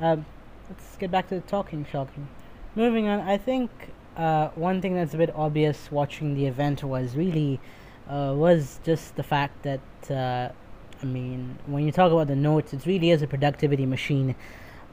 Um, 0.00 0.24
let's 0.70 0.96
get 0.96 1.10
back 1.10 1.28
to 1.28 1.34
the 1.34 1.40
talking, 1.42 1.86
shocking. 1.92 2.28
Moving 2.74 3.08
on, 3.08 3.20
I 3.20 3.36
think 3.36 3.70
uh, 4.16 4.48
one 4.54 4.80
thing 4.80 4.94
that's 4.94 5.12
a 5.12 5.18
bit 5.18 5.34
obvious 5.34 5.92
watching 5.92 6.34
the 6.34 6.46
event 6.46 6.82
was 6.82 7.14
really 7.14 7.60
uh, 8.08 8.32
was 8.34 8.80
just 8.84 9.16
the 9.16 9.22
fact 9.22 9.62
that 9.64 10.10
uh, 10.10 10.52
I 11.02 11.06
mean, 11.06 11.58
when 11.66 11.84
you 11.84 11.92
talk 11.92 12.10
about 12.12 12.26
the 12.26 12.36
notes, 12.36 12.72
it 12.72 12.84
really 12.86 13.10
is 13.10 13.22
a 13.22 13.26
productivity 13.26 13.86
machine. 13.86 14.34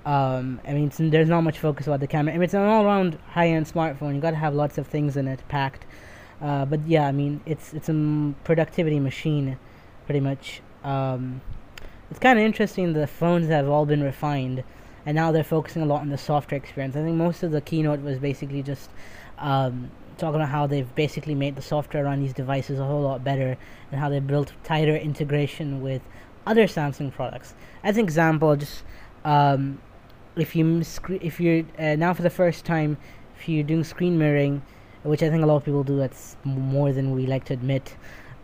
Um, 0.05 0.61
I 0.67 0.73
mean, 0.73 0.91
there's 0.97 1.29
not 1.29 1.41
much 1.41 1.57
focus 1.57 1.87
about 1.87 1.99
the 1.99 2.07
camera. 2.07 2.33
I 2.33 2.37
mean, 2.37 2.43
it's 2.43 2.53
an 2.53 2.61
all-around 2.61 3.17
high-end 3.29 3.65
smartphone. 3.65 4.13
You 4.13 4.21
got 4.21 4.31
to 4.31 4.37
have 4.37 4.53
lots 4.53 4.77
of 4.77 4.85
things 4.85 5.17
in 5.17 5.27
it 5.27 5.41
packed. 5.47 5.85
Uh, 6.41 6.65
but 6.65 6.85
yeah, 6.87 7.07
I 7.07 7.11
mean, 7.11 7.41
it's 7.45 7.73
it's 7.73 7.89
a 7.89 8.33
productivity 8.43 8.99
machine, 8.99 9.57
pretty 10.05 10.19
much. 10.19 10.61
Um, 10.83 11.41
it's 12.11 12.19
kind 12.19 12.37
of 12.37 12.45
interesting. 12.45 12.93
The 12.93 13.07
phones 13.07 13.47
have 13.47 13.67
all 13.67 13.85
been 13.85 14.03
refined, 14.03 14.63
and 15.05 15.15
now 15.15 15.31
they're 15.31 15.43
focusing 15.43 15.81
a 15.81 15.85
lot 15.85 16.01
on 16.01 16.09
the 16.09 16.17
software 16.17 16.57
experience. 16.57 16.95
I 16.95 17.01
think 17.01 17.15
most 17.15 17.41
of 17.41 17.51
the 17.51 17.61
keynote 17.61 18.01
was 18.01 18.19
basically 18.19 18.61
just 18.61 18.89
um, 19.39 19.89
talking 20.17 20.36
about 20.41 20.49
how 20.49 20.67
they've 20.67 20.93
basically 20.95 21.36
made 21.36 21.56
the 21.56 21.62
software 21.62 22.08
on 22.08 22.21
these 22.21 22.34
devices 22.34 22.80
a 22.80 22.86
whole 22.86 23.01
lot 23.01 23.23
better, 23.23 23.58
and 23.91 23.99
how 23.99 24.10
they 24.10 24.19
built 24.19 24.54
tighter 24.63 24.95
integration 24.95 25.82
with 25.82 26.01
other 26.45 26.65
Samsung 26.65 27.12
products. 27.12 27.54
As 27.84 27.97
an 27.97 28.04
example, 28.04 28.56
just 28.56 28.84
um, 29.23 29.80
if 30.36 30.56
you 30.56 30.82
if 31.21 31.39
you're 31.39 31.63
uh, 31.80 31.95
now 31.95 32.13
for 32.13 32.21
the 32.21 32.30
first 32.30 32.65
time, 32.65 32.97
if 33.38 33.47
you're 33.49 33.63
doing 33.63 33.84
screen 33.84 34.17
mirroring, 34.17 34.62
which 35.04 35.23
I 35.23 35.30
think 35.30 35.43
a 35.43 35.45
lot 35.45 35.58
of 35.58 35.65
people 35.65 35.84
do, 35.84 35.97
that's 35.97 36.38
more 36.43 36.91
than 36.91 37.13
we 37.13 37.25
like 37.25 37.45
to 37.45 37.54
admit. 37.54 37.95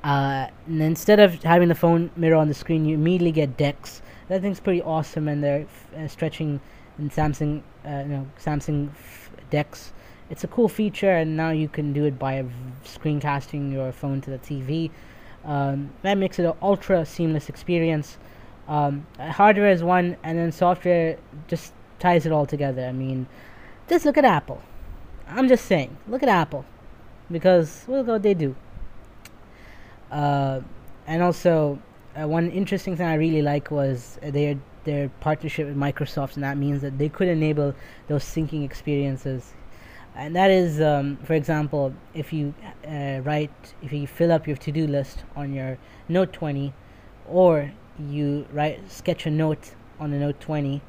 Uh, 0.03 0.47
and 0.65 0.81
instead 0.81 1.19
of 1.19 1.43
having 1.43 1.67
the 1.67 1.75
phone 1.75 2.09
mirror 2.15 2.35
on 2.35 2.47
the 2.47 2.53
screen, 2.53 2.85
you 2.85 2.95
immediately 2.95 3.31
get 3.31 3.55
DeX. 3.57 4.01
That 4.29 4.41
thing's 4.41 4.59
pretty 4.59 4.81
awesome, 4.81 5.27
and 5.27 5.43
they're 5.43 5.61
f- 5.61 5.93
uh, 5.95 6.07
stretching 6.07 6.59
in 6.97 7.09
Samsung, 7.09 7.61
uh, 7.85 7.99
you 8.03 8.07
know, 8.07 8.27
Samsung 8.43 8.89
f- 8.89 9.29
DeX. 9.51 9.93
It's 10.31 10.45
a 10.45 10.47
cool 10.47 10.69
feature, 10.69 11.11
and 11.11 11.35
now 11.35 11.49
you 11.49 11.67
can 11.67 11.91
do 11.91 12.05
it 12.05 12.17
by 12.17 12.45
screencasting 12.85 13.73
your 13.73 13.91
phone 13.91 14.21
to 14.21 14.29
the 14.29 14.39
TV. 14.39 14.89
Um, 15.43 15.91
that 16.03 16.17
makes 16.17 16.39
it 16.39 16.45
an 16.45 16.53
ultra 16.61 17.05
seamless 17.05 17.49
experience. 17.49 18.17
Um, 18.69 19.05
hardware 19.19 19.69
is 19.69 19.83
one, 19.83 20.15
and 20.23 20.37
then 20.37 20.53
software 20.53 21.17
just 21.49 21.73
ties 21.99 22.25
it 22.25 22.31
all 22.31 22.45
together. 22.45 22.85
I 22.85 22.93
mean, 22.93 23.27
just 23.89 24.05
look 24.05 24.17
at 24.17 24.23
Apple. 24.23 24.61
I'm 25.27 25.49
just 25.49 25.65
saying, 25.65 25.97
look 26.07 26.23
at 26.23 26.29
Apple, 26.29 26.63
because 27.29 27.85
look 27.89 28.07
what 28.07 28.23
they 28.23 28.33
do. 28.33 28.55
Uh, 30.09 30.61
and 31.07 31.21
also, 31.21 31.77
uh, 32.15 32.25
one 32.25 32.49
interesting 32.51 32.95
thing 32.95 33.05
I 33.05 33.15
really 33.15 33.41
like 33.41 33.69
was 33.69 34.17
their 34.23 34.57
their 34.85 35.09
partnership 35.19 35.67
with 35.67 35.75
Microsoft, 35.75 36.35
and 36.35 36.43
that 36.45 36.57
means 36.57 36.81
that 36.83 36.97
they 36.97 37.09
could 37.09 37.27
enable 37.27 37.75
those 38.07 38.23
syncing 38.23 38.63
experiences. 38.63 39.53
And 40.15 40.35
that 40.35 40.51
is, 40.51 40.81
um, 40.81 41.17
for 41.23 41.33
example, 41.33 41.93
if 42.13 42.33
you 42.33 42.53
uh, 42.85 43.21
write, 43.23 43.73
if 43.81 43.93
you 43.93 44.05
fill 44.07 44.31
up 44.31 44.45
your 44.45 44.57
to-do 44.57 44.85
list 44.85 45.23
on 45.35 45.53
your 45.53 45.77
Note 46.09 46.33
20, 46.33 46.73
or 47.27 47.71
you 47.97 48.45
write 48.51 48.91
sketch 48.91 49.25
a 49.25 49.31
note 49.31 49.71
on 49.99 50.11
the 50.11 50.17
Note 50.17 50.39
20, 50.41 50.81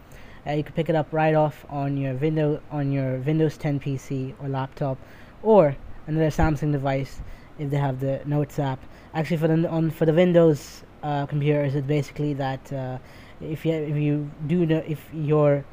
uh, 0.47 0.53
you 0.53 0.65
can 0.65 0.73
pick 0.73 0.89
it 0.89 0.97
up 0.97 1.07
right 1.13 1.35
off 1.35 1.65
on 1.69 1.97
your 1.97 2.15
window 2.15 2.61
on 2.71 2.91
your 2.91 3.19
Windows 3.19 3.57
10 3.57 3.79
PC 3.79 4.35
or 4.43 4.49
laptop, 4.49 4.99
or 5.43 5.77
another 6.09 6.29
Samsung 6.29 6.73
device 6.73 7.21
if 7.59 7.71
they 7.71 7.77
have 7.77 8.01
the 8.01 8.21
Notes 8.25 8.59
app. 8.59 8.81
Actually 9.15 9.37
for 9.37 9.47
the 9.47 9.69
on 9.69 9.91
for 9.91 10.05
the 10.05 10.13
Windows 10.13 10.83
uh, 11.05 11.27
computers, 11.27 11.77
it's 11.77 11.87
basically 11.87 12.35
that 12.35 12.73
uh, 12.73 12.99
if 13.41 13.65
you 13.65 13.73
if 13.73 13.97
you 13.97 14.31
do 14.49 14.63
if 14.63 15.09
your 15.15 15.65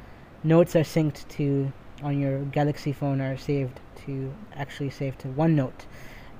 notes 0.44 0.76
are 0.76 0.84
synced 0.84 1.26
to 1.28 1.72
on 2.02 2.20
your 2.20 2.40
Galaxy 2.44 2.92
phone 2.92 3.20
are 3.20 3.36
saved 3.36 3.80
to 4.06 4.32
actually 4.54 4.90
save 4.90 5.18
to 5.18 5.28
OneNote, 5.28 5.86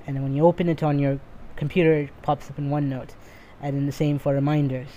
and 0.05 0.15
then 0.15 0.23
when 0.23 0.33
you 0.33 0.45
open 0.45 0.69
it 0.69 0.83
on 0.83 0.99
your 0.99 1.19
computer, 1.55 1.93
it 1.93 2.09
pops 2.21 2.49
up 2.49 2.57
in 2.57 2.69
OneNote, 2.69 3.11
and 3.61 3.75
then 3.75 3.85
the 3.85 3.91
same 3.91 4.19
for 4.19 4.33
reminders. 4.33 4.89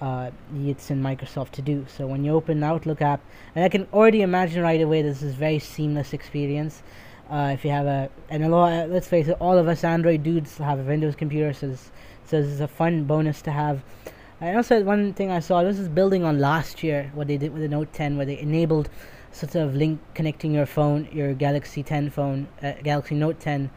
Uh, 0.00 0.32
it's 0.56 0.90
in 0.90 1.00
Microsoft 1.00 1.50
To 1.52 1.62
Do. 1.62 1.86
So 1.88 2.08
when 2.08 2.24
you 2.24 2.32
open 2.32 2.58
the 2.58 2.66
Outlook 2.66 3.00
app, 3.00 3.20
and 3.54 3.64
I 3.64 3.68
can 3.68 3.86
already 3.92 4.22
imagine 4.22 4.62
right 4.62 4.80
away 4.80 5.00
this 5.00 5.22
is 5.22 5.34
very 5.34 5.60
seamless 5.60 6.12
experience. 6.12 6.82
Uh, 7.30 7.52
if 7.54 7.64
you 7.64 7.70
have 7.70 7.86
a 7.86 8.10
and 8.28 8.44
a 8.44 8.48
lot, 8.48 8.90
let's 8.90 9.06
face 9.06 9.28
it, 9.28 9.36
all 9.40 9.56
of 9.56 9.68
us 9.68 9.84
Android 9.84 10.24
dudes 10.24 10.58
have 10.58 10.80
a 10.80 10.82
Windows 10.82 11.14
computer, 11.14 11.52
so 11.52 11.68
this, 11.68 11.92
so 12.26 12.42
this 12.42 12.50
is 12.50 12.60
a 12.60 12.66
fun 12.66 13.04
bonus 13.04 13.42
to 13.42 13.52
have. 13.52 13.84
And 14.40 14.56
also, 14.56 14.82
one 14.82 15.12
thing 15.14 15.30
I 15.30 15.38
saw 15.38 15.62
this 15.62 15.78
is 15.78 15.88
building 15.88 16.24
on 16.24 16.40
last 16.40 16.82
year 16.82 17.12
what 17.14 17.28
they 17.28 17.36
did 17.36 17.52
with 17.52 17.62
the 17.62 17.68
Note 17.68 17.92
10, 17.92 18.16
where 18.16 18.26
they 18.26 18.40
enabled 18.40 18.90
sort 19.32 19.54
of 19.54 19.74
link 19.74 20.00
connecting 20.14 20.52
your 20.52 20.66
phone, 20.66 21.08
your 21.12 21.34
Galaxy 21.34 21.82
10 21.82 22.10
phone, 22.10 22.48
uh, 22.62 22.72
Galaxy 22.82 23.14
Note 23.14 23.40
10, 23.40 23.70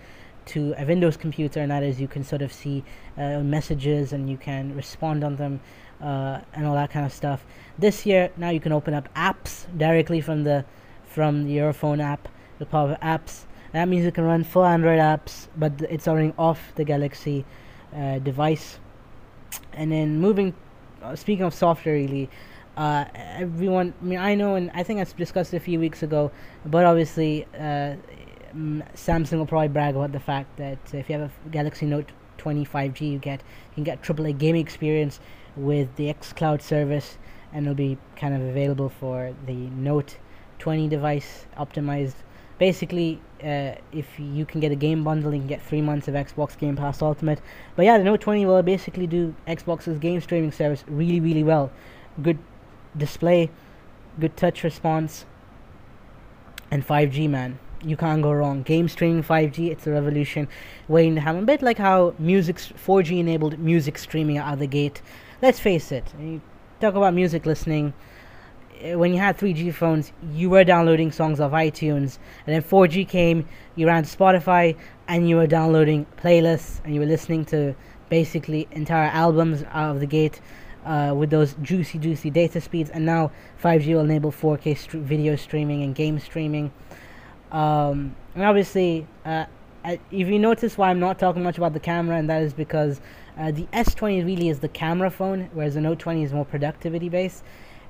to 0.47 0.75
a 0.77 0.85
Windows 0.85 1.17
computer, 1.17 1.59
and 1.59 1.71
that 1.71 1.81
is 1.81 1.99
you 1.99 2.07
can 2.07 2.23
sort 2.23 2.41
of 2.41 2.53
see 2.53 2.83
uh, 3.17 3.39
messages 3.39 4.13
and 4.13 4.29
you 4.29 4.37
can 4.37 4.75
respond 4.75 5.23
on 5.23 5.35
them 5.37 5.59
uh, 6.01 6.39
and 6.53 6.65
all 6.65 6.75
that 6.75 6.91
kind 6.91 7.05
of 7.05 7.11
stuff. 7.11 7.45
This 7.79 8.05
year, 8.05 8.29
now 8.37 8.49
you 8.49 8.59
can 8.59 8.71
open 8.71 8.93
up 8.93 9.11
apps 9.15 9.65
directly 9.77 10.21
from 10.21 10.43
the 10.43 10.65
from 11.05 11.47
your 11.47 11.71
phone 11.71 12.01
app 12.01 12.27
the 12.59 12.65
power 12.65 12.97
apps. 13.01 13.45
That 13.71 13.87
means 13.87 14.05
you 14.05 14.11
can 14.11 14.23
run 14.23 14.43
full 14.43 14.65
Android 14.65 14.99
apps, 14.99 15.47
but 15.57 15.73
it's 15.89 16.07
running 16.07 16.33
off 16.37 16.73
the 16.75 16.83
Galaxy 16.83 17.45
uh, 17.95 18.19
device. 18.19 18.79
And 19.73 19.91
then 19.91 20.19
moving, 20.19 20.53
uh, 21.01 21.15
speaking 21.15 21.43
of 21.43 21.53
software, 21.53 21.95
really, 21.95 22.29
uh, 22.77 23.05
everyone. 23.13 23.93
I 24.01 24.05
mean, 24.05 24.19
I 24.19 24.35
know, 24.35 24.55
and 24.55 24.71
I 24.73 24.83
think 24.83 24.99
I 24.99 25.03
discussed 25.17 25.53
a 25.53 25.59
few 25.59 25.79
weeks 25.79 26.03
ago. 26.03 26.31
But 26.65 26.85
obviously, 26.85 27.45
uh, 27.57 27.95
Samsung 28.95 29.37
will 29.37 29.45
probably 29.45 29.69
brag 29.69 29.95
about 29.95 30.11
the 30.11 30.19
fact 30.19 30.57
that 30.57 30.79
if 30.93 31.09
you 31.09 31.19
have 31.19 31.31
a 31.45 31.49
Galaxy 31.49 31.85
Note 31.85 32.11
20 32.37 32.65
5G, 32.65 33.11
you 33.11 33.19
get 33.19 33.41
you 33.41 33.75
can 33.75 33.83
get 33.83 34.01
AAA 34.01 34.37
gaming 34.37 34.61
experience 34.61 35.19
with 35.55 35.95
the 35.95 36.13
xCloud 36.13 36.61
service, 36.61 37.17
and 37.53 37.65
it'll 37.65 37.75
be 37.75 37.97
kind 38.15 38.35
of 38.35 38.41
available 38.41 38.89
for 38.89 39.33
the 39.45 39.53
Note 39.53 40.17
20 40.59 40.87
device 40.87 41.45
optimized 41.57 42.15
basically 42.57 43.19
uh, 43.43 43.73
if 43.91 44.17
you 44.17 44.45
can 44.45 44.61
get 44.61 44.71
a 44.71 44.75
game 44.75 45.03
bundle 45.03 45.33
you 45.33 45.39
can 45.39 45.47
get 45.47 45.61
three 45.61 45.81
months 45.81 46.07
of 46.07 46.13
xbox 46.13 46.57
game 46.57 46.75
pass 46.75 47.01
ultimate 47.01 47.41
but 47.75 47.83
yeah 47.83 47.97
the 47.97 48.03
note 48.03 48.21
20 48.21 48.45
will 48.45 48.63
basically 48.63 49.05
do 49.05 49.35
xbox's 49.47 49.99
game 49.99 50.21
streaming 50.21 50.51
service 50.51 50.83
really 50.87 51.19
really 51.19 51.43
well 51.43 51.69
good 52.21 52.37
display 52.97 53.49
good 54.19 54.37
touch 54.37 54.63
response 54.63 55.25
and 56.71 56.85
5g 56.85 57.29
man. 57.29 57.59
You 57.83 57.97
can't 57.97 58.21
go 58.23 58.31
wrong. 58.31 58.63
Game 58.63 58.87
streaming 58.87 59.23
5g 59.23 59.69
it's 59.69 59.85
a 59.85 59.91
revolution. 59.91 60.47
Waiting 60.87 61.15
to 61.15 61.21
happen 61.21 61.43
a 61.43 61.45
bit 61.45 61.61
like 61.61 61.77
how 61.77 62.15
music 62.17 62.57
4g 62.57 63.19
enabled 63.19 63.59
music 63.59 63.97
streaming 63.97 64.37
out 64.37 64.53
of 64.53 64.59
the 64.59 64.67
gate. 64.67 65.01
Let's 65.41 65.59
face 65.59 65.91
it. 65.91 66.05
You 66.19 66.41
talk 66.79 66.95
about 66.95 67.13
music 67.13 67.45
listening. 67.45 67.93
Uh, 68.83 68.97
when 68.97 69.13
you 69.13 69.19
had 69.19 69.37
3G 69.37 69.73
phones, 69.73 70.11
you 70.33 70.49
were 70.49 70.63
downloading 70.63 71.11
songs 71.11 71.39
off 71.39 71.51
iTunes, 71.51 72.17
and 72.45 72.53
then 72.55 72.61
4G 72.61 73.07
came, 73.07 73.47
you 73.75 73.87
ran 73.87 74.03
Spotify, 74.03 74.75
and 75.07 75.29
you 75.29 75.37
were 75.37 75.47
downloading 75.47 76.05
playlists, 76.17 76.81
and 76.83 76.93
you 76.93 76.99
were 76.99 77.05
listening 77.05 77.45
to 77.45 77.73
basically 78.09 78.67
entire 78.71 79.09
albums 79.09 79.63
out 79.71 79.91
of 79.91 79.99
the 80.01 80.05
gate 80.05 80.41
uh, 80.85 81.13
with 81.15 81.29
those 81.29 81.55
juicy, 81.61 81.97
juicy 81.99 82.29
data 82.29 82.61
speeds. 82.61 82.89
And 82.89 83.05
now 83.05 83.31
5G 83.61 83.93
will 83.93 84.01
enable 84.01 84.31
4K 84.31 84.77
st- 84.77 85.03
video 85.03 85.35
streaming 85.35 85.83
and 85.83 85.93
game 85.93 86.19
streaming. 86.19 86.71
Um, 87.51 88.15
and 88.35 88.43
obviously, 88.43 89.07
uh, 89.25 89.45
if 89.83 90.27
you 90.27 90.39
notice 90.39 90.77
why 90.77 90.89
I'm 90.89 90.99
not 90.99 91.19
talking 91.19 91.43
much 91.43 91.57
about 91.57 91.73
the 91.73 91.79
camera, 91.79 92.17
and 92.17 92.29
that 92.29 92.41
is 92.41 92.53
because 92.53 93.01
uh, 93.37 93.51
the 93.51 93.63
S20 93.73 94.25
really 94.25 94.49
is 94.49 94.59
the 94.59 94.67
camera 94.67 95.09
phone, 95.09 95.49
whereas 95.53 95.75
the 95.75 95.81
Note 95.81 95.99
20 95.99 96.23
is 96.23 96.33
more 96.33 96.45
productivity 96.45 97.09
based. 97.09 97.43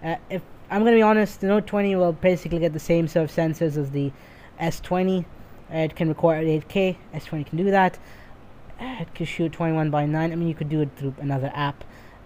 Uh, 0.04 0.16
if 0.30 0.42
I'm 0.70 0.84
gonna 0.84 0.96
be 0.96 1.02
honest, 1.02 1.42
the 1.42 1.48
Note 1.48 1.68
20 1.68 1.96
will 1.96 2.14
basically 2.14 2.60
get 2.60 2.74
the 2.74 2.80
same 2.80 3.08
sort 3.08 3.30
of 3.30 3.36
sensors 3.36 3.78
as 3.78 3.92
the 3.92 4.12
S20. 4.60 5.26
it 5.70 5.96
can 5.96 6.10
record 6.10 6.38
at 6.38 6.68
8K. 6.68 6.98
S20 7.14 7.46
can 7.46 7.58
do 7.58 7.72
that. 7.72 7.98
it 8.80 9.14
can 9.14 9.26
shoot 9.26 9.52
21 9.54 9.90
by 9.90 10.06
9. 10.06 10.32
I 10.32 10.36
mean, 10.36 10.48
you 10.48 10.56
could 10.56 10.70
do 10.70 10.82
it 10.82 10.90
through 10.98 11.16
another 11.20 11.52
app, 11.54 11.84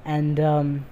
and 0.09 0.39
um, 0.39 0.85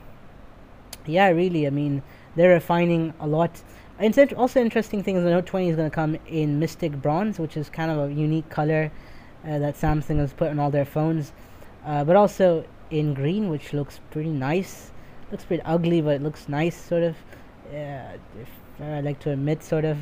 yeah, 1.08 1.30
really, 1.30 1.66
I 1.66 1.72
mean, 1.72 2.04
they're 2.36 2.54
refining 2.54 3.16
a 3.20 3.26
lot. 3.26 3.64
It's 4.00 4.34
also 4.34 4.62
interesting 4.62 5.02
thing 5.02 5.16
is 5.16 5.24
the 5.24 5.32
Note 5.32 5.48
20 5.48 5.70
is 5.70 5.76
going 5.76 5.90
to 5.90 5.96
come 5.96 6.20
in 6.28 6.60
Mystic 6.60 6.92
Bronze, 7.02 7.40
which 7.40 7.58
is 7.58 7.68
kind 7.68 7.90
of 7.90 8.12
a 8.12 8.14
unique 8.14 8.48
color 8.50 8.92
uh, 9.44 9.58
that 9.58 9.74
Samsung 9.74 10.18
has 10.20 10.34
put 10.34 10.52
on 10.52 10.60
all 10.60 10.70
their 10.70 10.86
phones. 10.86 11.34
Uh, 11.84 12.04
but 12.04 12.16
also 12.16 12.64
in 12.92 13.16
green, 13.16 13.50
which 13.50 13.74
looks 13.74 14.00
pretty 14.12 14.30
nice. 14.30 14.92
Looks 15.32 15.46
pretty 15.46 15.64
ugly, 15.64 16.00
but 16.00 16.18
it 16.18 16.22
looks 16.22 16.48
nice, 16.48 16.80
sort 16.80 17.02
of. 17.02 17.16
Uh, 17.74 18.18
if 18.40 18.50
I 18.80 19.02
like 19.02 19.20
to 19.22 19.32
admit, 19.32 19.64
sort 19.64 19.86
of. 19.86 19.98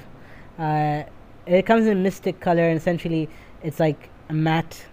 Uh, 0.60 1.04
it 1.46 1.66
comes 1.66 1.88
in 1.88 2.04
mystic 2.04 2.42
color, 2.42 2.64
and 2.64 2.78
essentially, 2.78 3.30
it's 3.64 3.80
like 3.80 4.10
a 4.28 4.34
matte. 4.34 4.86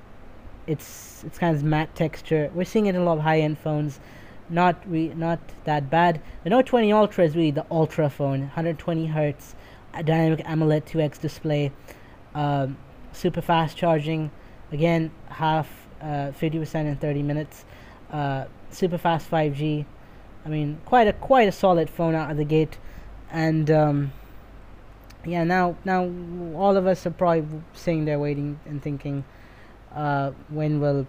It's 0.67 1.25
it's 1.25 1.39
kind 1.39 1.57
of 1.57 1.63
matte 1.63 1.95
texture. 1.95 2.51
We're 2.55 2.65
seeing 2.65 2.87
it 2.87 2.95
in 2.95 3.01
a 3.01 3.05
lot 3.05 3.19
of 3.19 3.25
high-end 3.25 3.59
phones. 3.59 4.01
Not 4.49 4.83
re- 4.87 5.15
not 5.15 5.41
that 5.65 5.91
bad. 5.91 6.21
The 6.45 6.51
Note 6.51 6.67
20 6.67 6.93
Ultra 6.93 7.25
is 7.25 7.37
really 7.37 7.51
the 7.51 7.67
ultra 7.71 8.11
phone. 8.11 8.41
120 8.41 9.07
hertz, 9.07 9.55
dynamic 10.05 10.45
AMOLED 10.45 10.85
2x 10.85 11.21
display, 11.21 11.73
um, 12.35 12.77
super 13.13 13.41
fast 13.41 13.77
charging. 13.77 14.31
Again, 14.73 15.11
half 15.29 15.69
uh, 16.01 16.33
50% 16.33 16.87
in 16.87 16.97
30 16.97 17.23
minutes. 17.23 17.65
Uh, 18.11 18.47
super 18.71 18.99
fast 18.99 19.31
5G. 19.31 19.85
I 20.45 20.49
mean, 20.49 20.81
quite 20.85 21.07
a 21.07 21.13
quite 21.13 21.49
a 21.49 21.53
solid 21.53 21.89
phone 21.89 22.15
out 22.15 22.31
of 22.31 22.37
the 22.37 22.45
gate, 22.45 22.79
and 23.31 23.71
um, 23.71 24.13
yeah, 25.25 25.45
now 25.45 25.77
now 25.85 26.11
all 26.57 26.77
of 26.77 26.87
us 26.87 27.07
are 27.07 27.11
probably 27.11 27.47
sitting 27.75 28.05
there 28.07 28.19
waiting 28.19 28.59
and 28.67 28.83
thinking, 28.83 29.25
uh, 29.95 30.33
when 30.49 30.81
will 30.81 31.07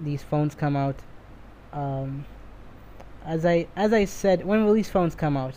these 0.00 0.22
phones 0.22 0.54
come 0.54 0.76
out? 0.76 0.96
Um, 1.72 2.24
as 3.24 3.44
I 3.44 3.66
as 3.76 3.92
I 3.92 4.04
said, 4.04 4.44
when 4.44 4.64
will 4.64 4.74
these 4.74 4.90
phones 4.90 5.14
come 5.14 5.36
out? 5.36 5.54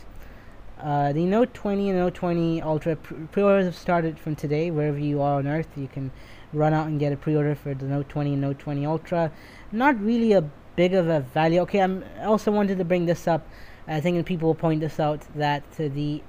Uh, 0.80 1.12
the 1.12 1.26
Note 1.26 1.54
20 1.56 1.90
and 1.90 2.00
Note 2.00 2.14
20 2.14 2.62
Ultra 2.62 2.96
pre-orders 2.96 3.66
have 3.66 3.76
started 3.76 4.20
from 4.20 4.36
today. 4.36 4.70
Wherever 4.70 5.00
you 5.00 5.22
are 5.22 5.36
on 5.40 5.48
Earth, 5.48 5.70
you 5.76 5.88
can 5.88 6.12
run 6.54 6.72
out 6.74 6.88
and 6.88 7.00
get 7.00 7.12
a 7.12 7.18
pre-order 7.18 7.56
for 7.56 7.74
the 7.74 7.86
Note 7.86 8.10
20 8.10 8.34
and 8.34 8.42
Note 8.42 8.60
20 8.60 8.86
Ultra. 8.86 9.32
Not 9.72 10.00
really 10.00 10.34
a 10.34 10.44
big 10.76 10.94
of 10.94 11.08
a 11.08 11.22
value. 11.22 11.62
Okay, 11.62 11.82
I'm, 11.82 12.06
I 12.20 12.26
also 12.26 12.52
wanted 12.52 12.78
to 12.78 12.86
bring 12.86 13.08
this 13.08 13.28
up. 13.28 13.48
I 13.88 14.00
think 14.00 14.24
people 14.26 14.50
will 14.50 14.56
point 14.56 14.82
this 14.82 15.00
out 15.00 15.22
that 15.36 15.64
the 15.78 16.22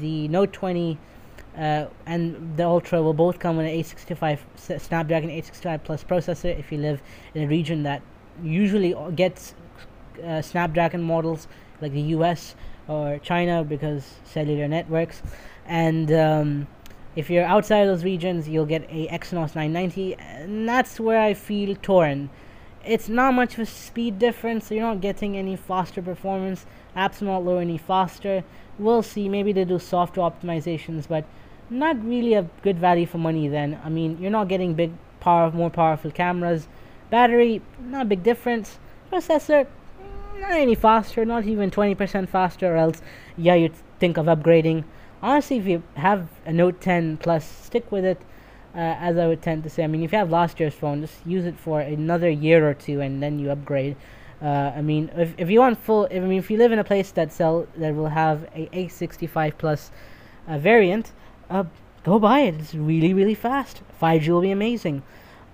the 0.00 0.26
Note 0.28 0.52
20 0.52 0.98
uh, 1.56 1.86
and 2.04 2.56
the 2.56 2.64
Ultra 2.64 3.02
will 3.02 3.14
both 3.14 3.38
come 3.38 3.56
with 3.56 3.66
an 3.66 3.72
865 3.72 4.44
Snapdragon 4.56 5.30
865 5.30 5.84
Plus 5.84 6.04
processor. 6.04 6.58
If 6.58 6.70
you 6.70 6.78
live 6.78 7.00
in 7.34 7.44
a 7.44 7.46
region 7.46 7.82
that 7.84 8.02
usually 8.42 8.94
gets 9.14 9.54
uh, 10.22 10.42
Snapdragon 10.42 11.02
models, 11.02 11.48
like 11.80 11.92
the 11.92 12.02
U.S. 12.16 12.54
or 12.88 13.18
China, 13.22 13.64
because 13.64 14.16
cellular 14.24 14.68
networks, 14.68 15.22
and 15.66 16.12
um, 16.12 16.66
if 17.16 17.30
you're 17.30 17.44
outside 17.44 17.78
of 17.78 17.88
those 17.88 18.04
regions, 18.04 18.46
you'll 18.46 18.66
get 18.66 18.82
a 18.90 19.08
Exynos 19.08 19.54
990, 19.54 20.14
and 20.16 20.68
that's 20.68 21.00
where 21.00 21.20
I 21.20 21.32
feel 21.32 21.74
torn. 21.76 22.28
It's 22.84 23.08
not 23.08 23.32
much 23.32 23.54
of 23.54 23.60
a 23.60 23.66
speed 23.66 24.18
difference, 24.18 24.66
so 24.66 24.74
you're 24.74 24.84
not 24.84 25.00
getting 25.00 25.36
any 25.36 25.56
faster 25.56 26.02
performance. 26.02 26.66
Apps 26.94 27.22
not 27.22 27.44
low 27.44 27.58
any 27.58 27.78
faster. 27.78 28.44
We'll 28.78 29.02
see. 29.02 29.28
Maybe 29.28 29.52
they 29.52 29.64
do 29.64 29.78
software 29.78 30.30
optimizations, 30.30 31.08
but 31.08 31.24
not 31.70 32.02
really 32.04 32.34
a 32.34 32.42
good 32.62 32.78
value 32.78 33.06
for 33.06 33.18
money. 33.18 33.48
Then 33.48 33.80
I 33.84 33.88
mean, 33.88 34.18
you're 34.20 34.30
not 34.30 34.48
getting 34.48 34.74
big 34.74 34.92
power, 35.20 35.50
more 35.50 35.70
powerful 35.70 36.10
cameras. 36.10 36.68
Battery, 37.10 37.62
not 37.80 38.02
a 38.02 38.08
big 38.08 38.22
difference. 38.22 38.78
Processor, 39.12 39.66
not 40.40 40.50
any 40.52 40.74
faster, 40.74 41.24
not 41.24 41.44
even 41.44 41.70
20% 41.70 42.28
faster. 42.28 42.74
Or 42.74 42.76
else, 42.76 43.00
yeah, 43.36 43.54
you'd 43.54 43.74
think 43.98 44.16
of 44.16 44.26
upgrading 44.26 44.84
honestly, 45.22 45.58
if 45.58 45.66
you 45.66 45.82
have 45.94 46.28
a 46.44 46.52
Note 46.52 46.80
10 46.80 47.18
Plus, 47.18 47.44
stick 47.44 47.90
with 47.90 48.04
it. 48.04 48.20
Uh, 48.74 48.94
as 49.00 49.16
I 49.16 49.26
would 49.26 49.40
tend 49.40 49.64
to 49.64 49.70
say, 49.70 49.84
I 49.84 49.86
mean, 49.86 50.02
if 50.02 50.12
you 50.12 50.18
have 50.18 50.30
last 50.30 50.60
year's 50.60 50.74
phone, 50.74 51.00
just 51.00 51.26
use 51.26 51.46
it 51.46 51.58
for 51.58 51.80
another 51.80 52.28
year 52.28 52.68
or 52.68 52.74
two, 52.74 53.00
and 53.00 53.22
then 53.22 53.38
you 53.38 53.50
upgrade. 53.50 53.96
Uh, 54.42 54.70
I 54.76 54.82
mean, 54.82 55.10
if, 55.16 55.32
if 55.38 55.48
you 55.48 55.60
want 55.60 55.78
full, 55.78 56.04
if, 56.04 56.22
I 56.22 56.26
mean, 56.26 56.38
if 56.38 56.50
you 56.50 56.58
live 56.58 56.72
in 56.72 56.78
a 56.78 56.84
place 56.84 57.10
that 57.12 57.32
sell 57.32 57.66
that 57.78 57.94
will 57.94 58.08
have 58.08 58.42
a 58.54 58.68
865 58.72 59.56
plus 59.56 59.90
uh, 60.46 60.58
variant, 60.58 61.12
uh, 61.50 61.64
go 62.04 62.18
buy 62.18 62.40
it. 62.40 62.54
It's 62.56 62.74
really 62.74 63.14
really 63.14 63.34
fast. 63.34 63.82
5G 64.00 64.28
will 64.28 64.42
be 64.42 64.50
amazing. 64.50 65.02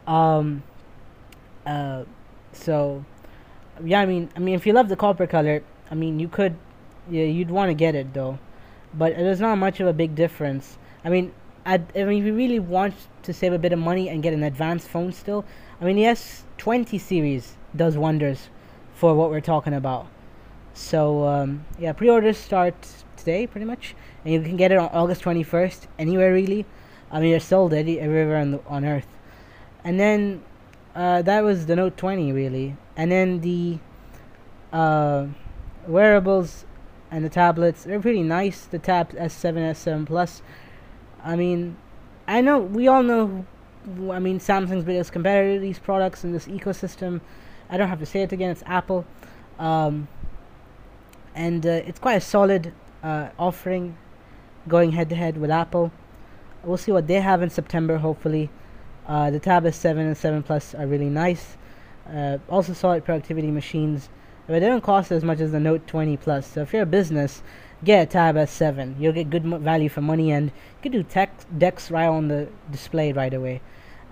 Um, 0.07 0.63
uh, 1.67 2.05
so 2.53 3.05
yeah, 3.85 4.01
I 4.01 4.07
mean, 4.07 4.31
I 4.37 4.39
mean, 4.41 4.55
if 4.55 4.67
you 4.67 4.73
love 4.73 4.89
the 4.89 4.97
copper 4.97 5.27
color, 5.27 5.63
I 5.91 5.95
mean, 5.95 6.19
you 6.19 6.29
could, 6.29 6.57
yeah, 7.11 7.25
you'd 7.25 7.51
want 7.51 7.71
to 7.71 7.75
get 7.75 7.95
it 7.95 8.13
though 8.15 8.39
but 8.95 9.17
there's 9.17 9.41
not 9.41 9.57
much 9.57 9.81
of 9.81 9.87
a 9.87 9.93
big 9.93 10.15
difference. 10.15 10.79
I 11.05 11.09
mean, 11.09 11.33
I, 11.65 11.75
I 11.95 12.05
mean, 12.05 12.23
if 12.23 12.27
you 12.27 12.35
really 12.35 12.59
want 12.59 12.95
to 13.23 13.33
save 13.33 13.53
a 13.53 13.59
bit 13.59 13.73
of 13.73 13.79
money 13.79 14.09
and 14.09 14.23
get 14.23 14.33
an 14.35 14.43
advanced 14.43 14.89
phone 14.89 15.13
still, 15.13 15.45
I 15.81 15.85
mean, 15.85 15.97
the 15.97 16.03
S20 16.03 17.01
series 17.01 17.57
does 17.75 17.97
wonders 17.97 18.49
for 18.95 19.15
what 19.15 19.31
we're 19.31 19.41
talking 19.41 19.75
about. 19.75 20.07
So, 20.75 21.25
um, 21.27 21.65
yeah, 21.79 21.93
pre-orders 21.93 22.39
start 22.39 22.75
today, 23.17 23.47
pretty 23.47 23.67
much, 23.67 23.95
and 24.25 24.33
you 24.33 24.41
can 24.43 24.57
get 24.57 24.73
it 24.73 24.79
on 24.79 24.89
August 24.89 25.23
21st, 25.23 25.87
anywhere 25.99 26.33
really. 26.33 26.65
I 27.11 27.21
mean, 27.21 27.31
they're 27.31 27.41
sold 27.41 27.75
everywhere 27.75 28.39
on, 28.39 28.53
the, 28.53 28.61
on 28.67 28.85
Earth. 28.85 29.07
And 29.85 30.01
then, 30.01 30.43
uh, 30.95 31.23
that 31.23 31.43
was 31.45 31.67
the 31.67 31.77
Note 31.77 31.97
20, 31.97 32.33
really. 32.33 32.77
And 32.97 33.11
then 33.13 33.41
the, 33.41 33.79
uh, 34.73 35.27
wearables 35.87 36.65
and 37.11 37.25
the 37.25 37.29
tablets 37.29 37.85
they're 37.85 38.01
pretty 38.01 38.23
nice 38.23 38.65
the 38.65 38.79
tab 38.79 39.13
s7 39.13 39.71
s7 39.71 40.07
plus 40.07 40.43
i 41.23 41.37
mean 41.37 41.77
i 42.27 42.41
know 42.41 42.59
we 42.59 42.89
all 42.89 43.03
know 43.03 43.45
i 44.11 44.19
mean 44.19 44.39
samsung's 44.39 44.85
biggest 44.85 45.13
competitor 45.13 45.55
to 45.55 45.61
these 45.61 45.79
products 45.79 46.25
in 46.25 46.33
this 46.33 46.47
ecosystem 46.47 47.21
i 47.69 47.77
don't 47.77 47.89
have 47.89 47.99
to 47.99 48.07
say 48.07 48.23
it 48.23 48.33
again 48.33 48.51
it's 48.51 48.63
apple 48.67 49.05
um, 49.59 50.09
and 51.35 51.67
uh, 51.67 51.71
it's 51.71 51.99
quite 51.99 52.15
a 52.15 52.21
solid 52.21 52.73
uh, 53.03 53.29
offering 53.39 53.97
going 54.69 54.93
head 54.93 55.09
to 55.09 55.15
head 55.15 55.37
with 55.37 55.51
apple 55.51 55.93
we'll 56.65 56.77
see 56.77 56.93
what 56.93 57.07
they 57.07 57.21
have 57.21 57.43
in 57.43 57.51
september 57.51 57.99
hopefully 57.99 58.51
uh, 59.07 59.31
the 59.31 59.41
tab 59.41 59.65
s7 59.65 59.99
and 59.99 60.17
7 60.17 60.43
plus 60.43 60.75
are 60.75 60.87
really 60.87 61.11
nice 61.11 61.57
uh, 62.09 62.39
also 62.49 62.73
solid 62.73 63.05
productivity 63.05 63.51
machines 63.51 64.09
but 64.47 64.61
they 64.61 64.67
don't 64.67 64.83
cost 64.83 65.13
as 65.13 65.23
much 65.23 65.41
as 65.41 65.53
the 65.53 65.61
Note 65.61 65.87
20 65.87 66.17
Plus. 66.17 66.47
So 66.47 66.63
if 66.63 66.73
you're 66.73 66.83
a 66.83 66.87
business, 66.87 67.43
get 67.85 68.03
a 68.03 68.07
Tab 68.07 68.35
S7. 68.35 69.01
You'll 69.01 69.13
get 69.13 69.31
good 69.31 69.45
value 69.45 69.89
for 69.89 70.01
money, 70.01 70.33
and 70.33 70.47
you 70.47 70.83
can 70.83 70.93
do 70.93 71.03
text 71.03 71.47
DeX 71.57 71.91
right 71.91 72.07
on 72.07 72.29
the 72.29 72.49
display 72.71 73.13
right 73.13 73.33
away. 73.33 73.61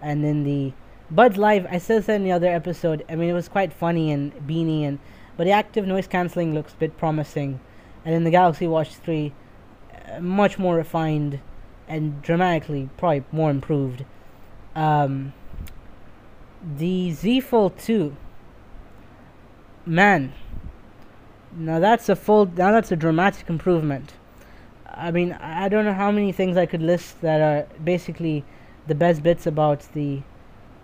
And 0.01 0.25
then 0.25 0.45
the 0.45 0.73
Buds 1.11 1.37
Live, 1.37 1.67
I 1.69 1.79
said 1.79 2.05
that 2.05 2.15
in 2.15 2.25
the 2.25 2.33
other 2.33 2.47
episode. 2.47 3.05
I 3.09 3.17
mean, 3.17 3.29
it 3.29 3.35
was 3.35 3.49
quite 3.49 3.73
funny 3.73 4.13
and 4.13 4.33
beanie, 4.47 4.85
and 4.85 4.99
but 5.37 5.45
the 5.45 5.51
active 5.51 5.87
noise 5.87 6.07
cancelling 6.07 6.55
looks 6.55 6.75
a 6.75 6.77
bit 6.77 6.97
promising. 6.97 7.61
And 8.05 8.15
then 8.15 8.25
the 8.25 8.31
Galaxy 8.31 8.67
Watch 8.67 8.95
3, 8.95 9.27
uh, 9.29 9.33
much 10.21 10.59
more 10.59 10.77
refined 10.77 11.41
and 11.89 12.23
dramatically 12.23 12.89
probably 12.97 13.25
more 13.33 13.51
improved. 13.51 14.05
Um, 14.75 15.33
the 16.77 17.13
Z 17.13 17.41
Fold 17.41 17.79
2 17.79 18.17
man 19.87 20.33
now 21.57 21.81
that's 21.81 22.09
a 22.09 22.15
full 22.15 22.47
now 22.47 22.71
that's 22.71 22.93
a 22.93 22.97
dramatic 22.97 23.49
improvement. 23.49 24.13
I 24.87 25.11
mean 25.11 25.33
i 25.33 25.69
don't 25.69 25.85
know 25.85 25.95
how 25.95 26.11
many 26.11 26.33
things 26.33 26.57
i 26.57 26.67
could 26.67 26.83
list 26.83 27.21
that 27.23 27.41
are 27.41 27.67
basically 27.83 28.45
the 28.87 28.95
best 28.95 29.23
bits 29.23 29.47
about 29.47 29.81
the 29.95 30.23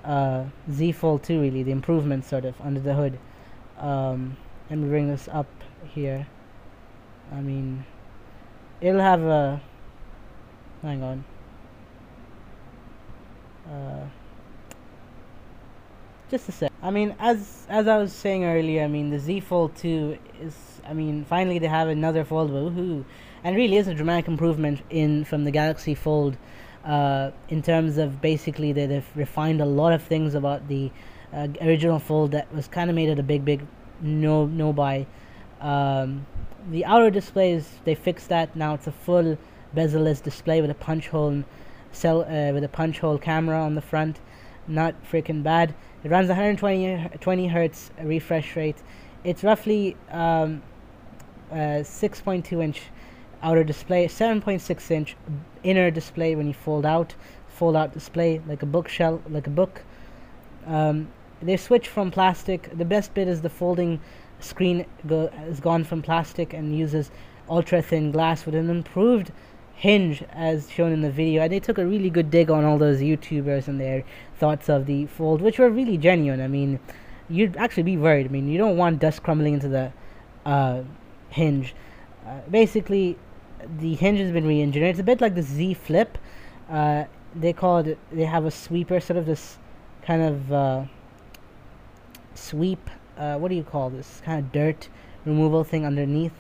uh, 0.05 0.45
z 0.71 0.93
fold 0.93 1.23
2 1.25 1.41
really 1.41 1.63
the 1.63 1.73
improvements 1.73 2.29
sort 2.29 2.45
of 2.45 2.61
under 2.61 2.81
the 2.81 2.95
hood. 2.95 3.19
Um, 3.79 4.37
let 4.71 4.79
me 4.79 4.89
bring 4.89 5.09
this 5.09 5.29
up 5.31 5.49
here. 5.95 6.27
I 7.33 7.41
mean 7.41 7.85
it'll 8.81 9.01
have 9.01 9.23
a 9.23 9.61
hang 10.83 11.03
on 11.03 11.25
uh, 13.71 14.07
just 16.31 16.49
a 16.49 16.53
sec. 16.53 16.73
I 16.83 16.91
mean, 16.91 17.15
as 17.19 17.67
as 17.69 17.87
I 17.89 17.99
was 17.99 18.13
saying 18.13 18.45
earlier, 18.45 18.83
I 18.85 18.89
mean 18.89 19.11
the 19.11 19.19
Z 19.19 19.41
Fold 19.41 19.77
2 19.77 20.19
is, 20.41 20.81
I 20.87 20.93
mean, 20.93 21.25
finally 21.25 21.59
they 21.59 21.69
have 21.69 21.89
another 21.89 22.25
fold, 22.25 22.51
woohoo! 22.51 23.05
And 23.45 23.57
really 23.57 23.77
is 23.77 23.87
a 23.87 23.95
dramatic 23.95 24.29
improvement 24.29 24.83
in 24.91 25.25
from 25.25 25.45
the 25.45 25.51
Galaxy 25.51 25.95
Fold, 25.95 26.37
uh, 26.85 27.31
in 27.49 27.63
terms 27.63 27.99
of 27.99 28.21
basically 28.21 28.73
they, 28.73 28.87
they've 28.87 29.17
refined 29.17 29.61
a 29.61 29.67
lot 29.67 29.93
of 29.93 30.03
things 30.03 30.35
about 30.35 30.69
the 30.69 30.91
uh, 31.33 31.49
original 31.61 31.99
Fold 31.99 32.33
that 32.33 32.53
was 32.53 32.67
kind 32.69 32.91
of 32.91 32.97
made 32.97 33.09
it 33.09 33.19
a 33.19 33.23
big, 33.23 33.45
big 33.45 33.67
no 34.01 34.47
no 34.47 34.73
buy. 34.73 35.07
Um, 35.61 36.27
the 36.71 36.85
outer 36.85 37.11
displays 37.11 37.69
they 37.85 37.95
fixed 37.95 38.29
that 38.29 38.57
now. 38.57 38.75
It's 38.75 38.87
a 38.87 38.93
full 38.93 39.39
bezel-less 39.75 40.21
display 40.21 40.61
with 40.61 40.71
a 40.71 40.75
punch 40.75 41.09
hole, 41.09 41.45
cell 41.93 42.23
uh, 42.23 42.53
with 42.53 42.65
a 42.65 42.69
punch 42.69 42.99
hole 43.01 43.19
camera 43.19 43.61
on 43.61 43.75
the 43.75 43.83
front. 43.83 44.21
Not 44.69 44.95
freaking 45.05 45.43
bad 45.43 45.75
it 46.07 46.11
runs 46.11 46.29
120 46.29 47.19
20 47.19 47.49
hertz 47.49 47.91
refresh 48.01 48.55
rate. 48.55 48.77
It's 49.25 49.43
roughly 49.43 49.97
um, 50.09 50.63
uh, 51.51 51.83
6.2 51.83 52.63
inch 52.63 52.83
outer 53.43 53.65
display, 53.65 54.07
7.6 54.07 54.91
inch 54.93 55.17
inner 55.65 55.91
display 55.91 56.37
when 56.37 56.47
you 56.47 56.55
fold 56.55 56.87
out, 56.87 57.17
fold 57.49 57.75
out 57.75 57.93
display 57.93 58.41
like 58.47 58.63
a 58.63 58.67
bookshelf, 58.67 59.21
like 59.29 59.49
a 59.49 59.51
book. 59.51 59.83
Um, 60.65 61.09
they 61.43 61.57
switch 61.57 61.89
from 61.89 62.13
plastic. 62.13 62.71
The 62.79 62.85
best 62.85 63.13
bit 63.13 63.27
is 63.27 63.41
the 63.41 63.51
folding 63.51 64.01
screen 64.41 64.87
go, 65.07 65.29
has 65.29 65.61
gone 65.61 65.85
from 65.85 66.03
plastic 66.03 66.53
and 66.53 66.77
uses 66.77 67.11
ultra 67.49 67.81
thin 67.83 68.11
glass 68.11 68.45
with 68.45 68.55
an 68.55 68.69
improved 68.71 69.33
hinge 69.75 70.23
as 70.33 70.71
shown 70.71 70.93
in 70.93 71.03
the 71.03 71.11
video. 71.11 71.43
And 71.43 71.53
they 71.53 71.61
took 71.61 71.79
a 71.79 71.87
really 71.87 72.11
good 72.11 72.31
dig 72.31 72.51
on 72.51 72.65
all 72.65 72.79
those 72.79 73.01
youtubers 73.01 73.69
and 73.69 73.81
their 73.81 74.05
thoughts 74.39 74.69
of 74.69 74.87
the 74.87 75.07
fold 75.07 75.41
which 75.43 75.59
were 75.59 75.71
really 75.71 75.99
genuine. 75.99 76.41
I 76.41 76.49
mean 76.49 76.81
you'd 77.29 77.57
actually 77.57 77.83
be 77.83 77.97
worried. 77.97 78.27
I 78.27 78.31
mean 78.31 78.49
you 78.49 78.59
don't 78.59 78.77
want 78.77 79.01
dust 79.01 79.23
crumbling 79.23 79.55
into 79.55 79.69
the 79.69 79.93
uh, 80.45 80.83
hinge. 81.31 81.75
Uh, 82.27 82.41
basically 82.51 83.19
the 83.79 83.95
hinge 83.95 84.19
has 84.19 84.33
been 84.33 84.47
re-engineered. 84.47 84.91
It's 84.91 85.01
a 85.01 85.05
bit 85.05 85.21
like 85.21 85.35
the 85.35 85.43
z 85.43 85.75
flip. 85.75 86.19
Uh, 86.71 87.05
they 87.35 87.53
call 87.53 87.79
it 87.79 87.99
they 88.11 88.25
have 88.25 88.45
a 88.45 88.51
sweeper 88.51 88.99
sort 88.99 89.19
of 89.19 89.27
this 89.27 89.59
kind 90.03 90.23
of 90.23 90.53
uh, 90.53 90.85
sweep 92.35 92.91
uh, 93.17 93.37
what 93.37 93.49
do 93.49 93.55
you 93.55 93.65
call 93.65 93.91
this? 93.91 94.21
Kind 94.25 94.41
of 94.41 94.53
dirt 94.53 94.89
removal 95.25 95.65
thing 95.65 95.85
underneath. 95.85 96.35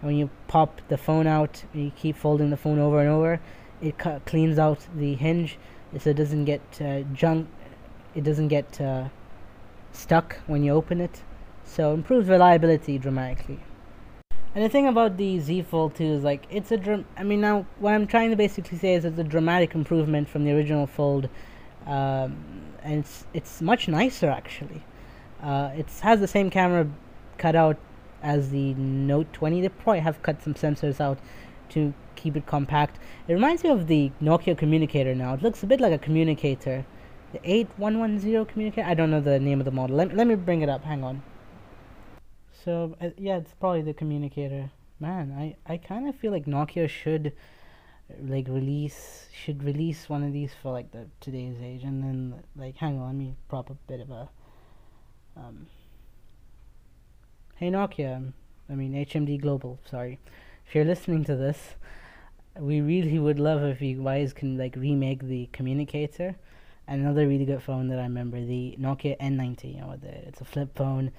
And 0.00 0.08
when 0.08 0.16
you 0.16 0.30
pop 0.48 0.80
the 0.88 0.98
phone 0.98 1.26
out 1.26 1.64
and 1.72 1.84
you 1.84 1.92
keep 1.94 2.16
folding 2.16 2.50
the 2.50 2.56
phone 2.56 2.78
over 2.78 3.00
and 3.00 3.08
over 3.08 3.40
it 3.80 3.98
cu- 3.98 4.20
cleans 4.20 4.58
out 4.58 4.86
the 4.94 5.14
hinge 5.14 5.58
so 5.98 6.10
it 6.10 6.16
doesn't 6.16 6.44
get 6.44 6.62
uh, 6.80 7.00
junk 7.12 7.48
it 8.14 8.24
doesn't 8.24 8.48
get 8.48 8.80
uh, 8.80 9.08
stuck 9.92 10.36
when 10.46 10.62
you 10.62 10.72
open 10.72 11.00
it. 11.00 11.22
So 11.64 11.94
improves 11.94 12.28
reliability 12.28 12.98
dramatically. 12.98 13.60
And 14.54 14.62
the 14.62 14.68
thing 14.68 14.86
about 14.86 15.16
the 15.16 15.38
Z 15.40 15.62
Fold 15.62 15.94
2 15.94 16.04
is 16.04 16.22
like 16.22 16.46
it's 16.50 16.70
a 16.70 17.04
I 17.16 17.22
mean 17.22 17.40
now 17.40 17.66
what 17.78 17.94
I'm 17.94 18.06
trying 18.06 18.30
to 18.30 18.36
basically 18.36 18.76
say 18.76 18.94
is 18.94 19.04
it's 19.04 19.18
a 19.18 19.24
dramatic 19.24 19.74
improvement 19.74 20.28
from 20.28 20.44
the 20.44 20.52
original 20.52 20.86
Fold, 20.86 21.30
um, 21.86 22.36
and 22.82 23.00
it's 23.00 23.24
it's 23.32 23.62
much 23.62 23.88
nicer 23.88 24.28
actually. 24.28 24.82
Uh, 25.42 25.70
it 25.76 25.88
has 26.02 26.20
the 26.20 26.28
same 26.28 26.50
camera 26.50 26.88
cut 27.38 27.56
out 27.56 27.76
as 28.22 28.50
the 28.50 28.74
Note 28.74 29.32
20. 29.32 29.60
They 29.60 29.68
probably 29.68 30.00
have 30.00 30.22
cut 30.22 30.42
some 30.42 30.54
sensors 30.54 31.00
out 31.00 31.18
to 31.70 31.92
keep 32.14 32.36
it 32.36 32.46
compact. 32.46 32.98
It 33.26 33.34
reminds 33.34 33.64
me 33.64 33.70
of 33.70 33.86
the 33.88 34.12
Nokia 34.22 34.56
communicator 34.56 35.14
now. 35.14 35.34
It 35.34 35.42
looks 35.42 35.62
a 35.62 35.66
bit 35.66 35.80
like 35.80 35.92
a 35.92 35.98
communicator. 35.98 36.86
The 37.32 37.40
8110 37.42 38.44
communicator? 38.46 38.86
I 38.86 38.94
don't 38.94 39.10
know 39.10 39.20
the 39.20 39.40
name 39.40 39.60
of 39.60 39.64
the 39.64 39.70
model. 39.70 39.96
Let, 39.96 40.14
let 40.14 40.26
me 40.26 40.34
bring 40.34 40.62
it 40.62 40.68
up. 40.68 40.84
Hang 40.84 41.02
on. 41.02 41.22
So, 42.64 42.96
uh, 43.00 43.10
yeah, 43.16 43.38
it's 43.38 43.54
probably 43.54 43.82
the 43.82 43.94
communicator. 43.94 44.70
Man, 45.00 45.34
I, 45.36 45.56
I 45.66 45.78
kind 45.78 46.08
of 46.08 46.14
feel 46.14 46.30
like 46.30 46.46
Nokia 46.46 46.88
should 46.88 47.32
like 48.20 48.46
release 48.48 49.28
should 49.32 49.62
release 49.62 50.08
one 50.08 50.22
of 50.22 50.32
these 50.32 50.52
for 50.60 50.70
like 50.70 50.90
the 50.92 51.06
today's 51.20 51.56
age 51.62 51.82
and 51.82 52.02
then 52.02 52.34
like 52.56 52.76
hang 52.76 52.98
on 52.98 53.06
let 53.06 53.14
me 53.14 53.34
prop 53.48 53.70
a 53.70 53.74
bit 53.86 54.00
of 54.00 54.10
a 54.10 54.28
um, 55.36 55.66
hey 57.56 57.70
Nokia, 57.70 58.32
I 58.68 58.74
mean 58.74 58.92
HMD 58.92 59.40
Global, 59.40 59.78
sorry. 59.88 60.18
If 60.66 60.74
you're 60.74 60.84
listening 60.84 61.24
to 61.24 61.36
this, 61.36 61.74
we 62.58 62.80
really 62.80 63.18
would 63.18 63.38
love 63.38 63.62
if 63.62 63.80
you 63.80 64.02
guys 64.02 64.32
can 64.32 64.58
like 64.58 64.76
remake 64.76 65.22
the 65.22 65.48
communicator. 65.52 66.36
Another 66.86 67.26
really 67.26 67.44
good 67.44 67.62
phone 67.62 67.88
that 67.88 67.98
I 67.98 68.02
remember, 68.02 68.40
the 68.40 68.76
Nokia 68.80 69.18
N90. 69.18 69.76
You 69.76 69.80
know, 69.80 69.96
the, 69.96 70.26
it's 70.26 70.40
a 70.40 70.44
flip 70.44 70.76
phone. 70.76 71.12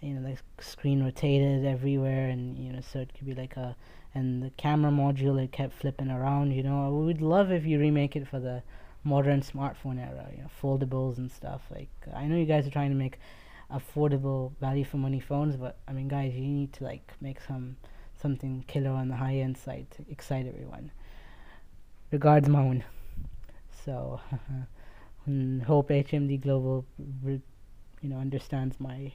You 0.00 0.14
know, 0.14 0.22
the 0.22 0.64
screen 0.64 1.04
rotated 1.04 1.66
everywhere, 1.66 2.28
and 2.28 2.58
you 2.58 2.72
know, 2.72 2.80
so 2.80 3.00
it 3.00 3.12
could 3.14 3.26
be 3.26 3.34
like 3.34 3.56
a. 3.56 3.76
And 4.12 4.42
the 4.42 4.50
camera 4.50 4.90
module 4.90 5.40
it 5.40 5.52
kept 5.52 5.74
flipping 5.74 6.10
around. 6.10 6.52
You 6.52 6.64
know, 6.64 6.90
we 6.90 7.06
would 7.06 7.22
love 7.22 7.52
if 7.52 7.64
you 7.64 7.78
remake 7.78 8.16
it 8.16 8.26
for 8.26 8.40
the 8.40 8.62
modern 9.04 9.40
smartphone 9.42 10.00
era. 10.00 10.26
You 10.32 10.42
know, 10.42 10.50
foldables 10.60 11.18
and 11.18 11.30
stuff. 11.30 11.62
Like 11.70 11.90
I 12.14 12.24
know 12.26 12.36
you 12.36 12.46
guys 12.46 12.66
are 12.66 12.70
trying 12.70 12.90
to 12.90 12.96
make 12.96 13.18
affordable 13.72 14.52
value 14.60 14.84
for 14.84 14.96
money 14.96 15.20
phones 15.20 15.56
but 15.56 15.78
i 15.86 15.92
mean 15.92 16.08
guys 16.08 16.34
you 16.34 16.40
need 16.40 16.72
to 16.72 16.84
like 16.84 17.12
make 17.20 17.40
some 17.40 17.76
something 18.20 18.64
killer 18.66 18.90
on 18.90 19.08
the 19.08 19.16
high 19.16 19.36
end 19.36 19.56
side 19.56 19.86
to 19.90 20.04
excite 20.10 20.46
everyone. 20.46 20.90
Regards 22.10 22.48
Maun 22.48 22.84
so 23.84 24.20
hope 25.66 25.88
hmd 25.88 26.40
global 26.40 26.84
you 27.24 27.40
know 28.02 28.18
understands 28.18 28.78
my 28.78 29.12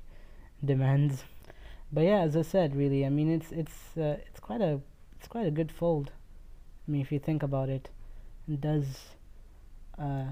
demands. 0.63 1.23
But 1.91 2.05
yeah 2.05 2.21
as 2.21 2.35
i 2.35 2.41
said 2.41 2.75
really 2.75 3.05
i 3.05 3.09
mean 3.09 3.29
it's 3.31 3.51
it's 3.51 3.97
uh, 3.97 4.17
it's 4.27 4.39
quite 4.39 4.61
a 4.61 4.79
it's 5.17 5.27
quite 5.27 5.45
a 5.45 5.51
good 5.51 5.71
fold. 5.71 6.11
I 6.87 6.91
mean 6.91 7.01
if 7.01 7.11
you 7.11 7.19
think 7.19 7.43
about 7.43 7.69
it 7.69 7.89
it 8.47 8.61
does 8.61 8.85
uh 9.99 10.25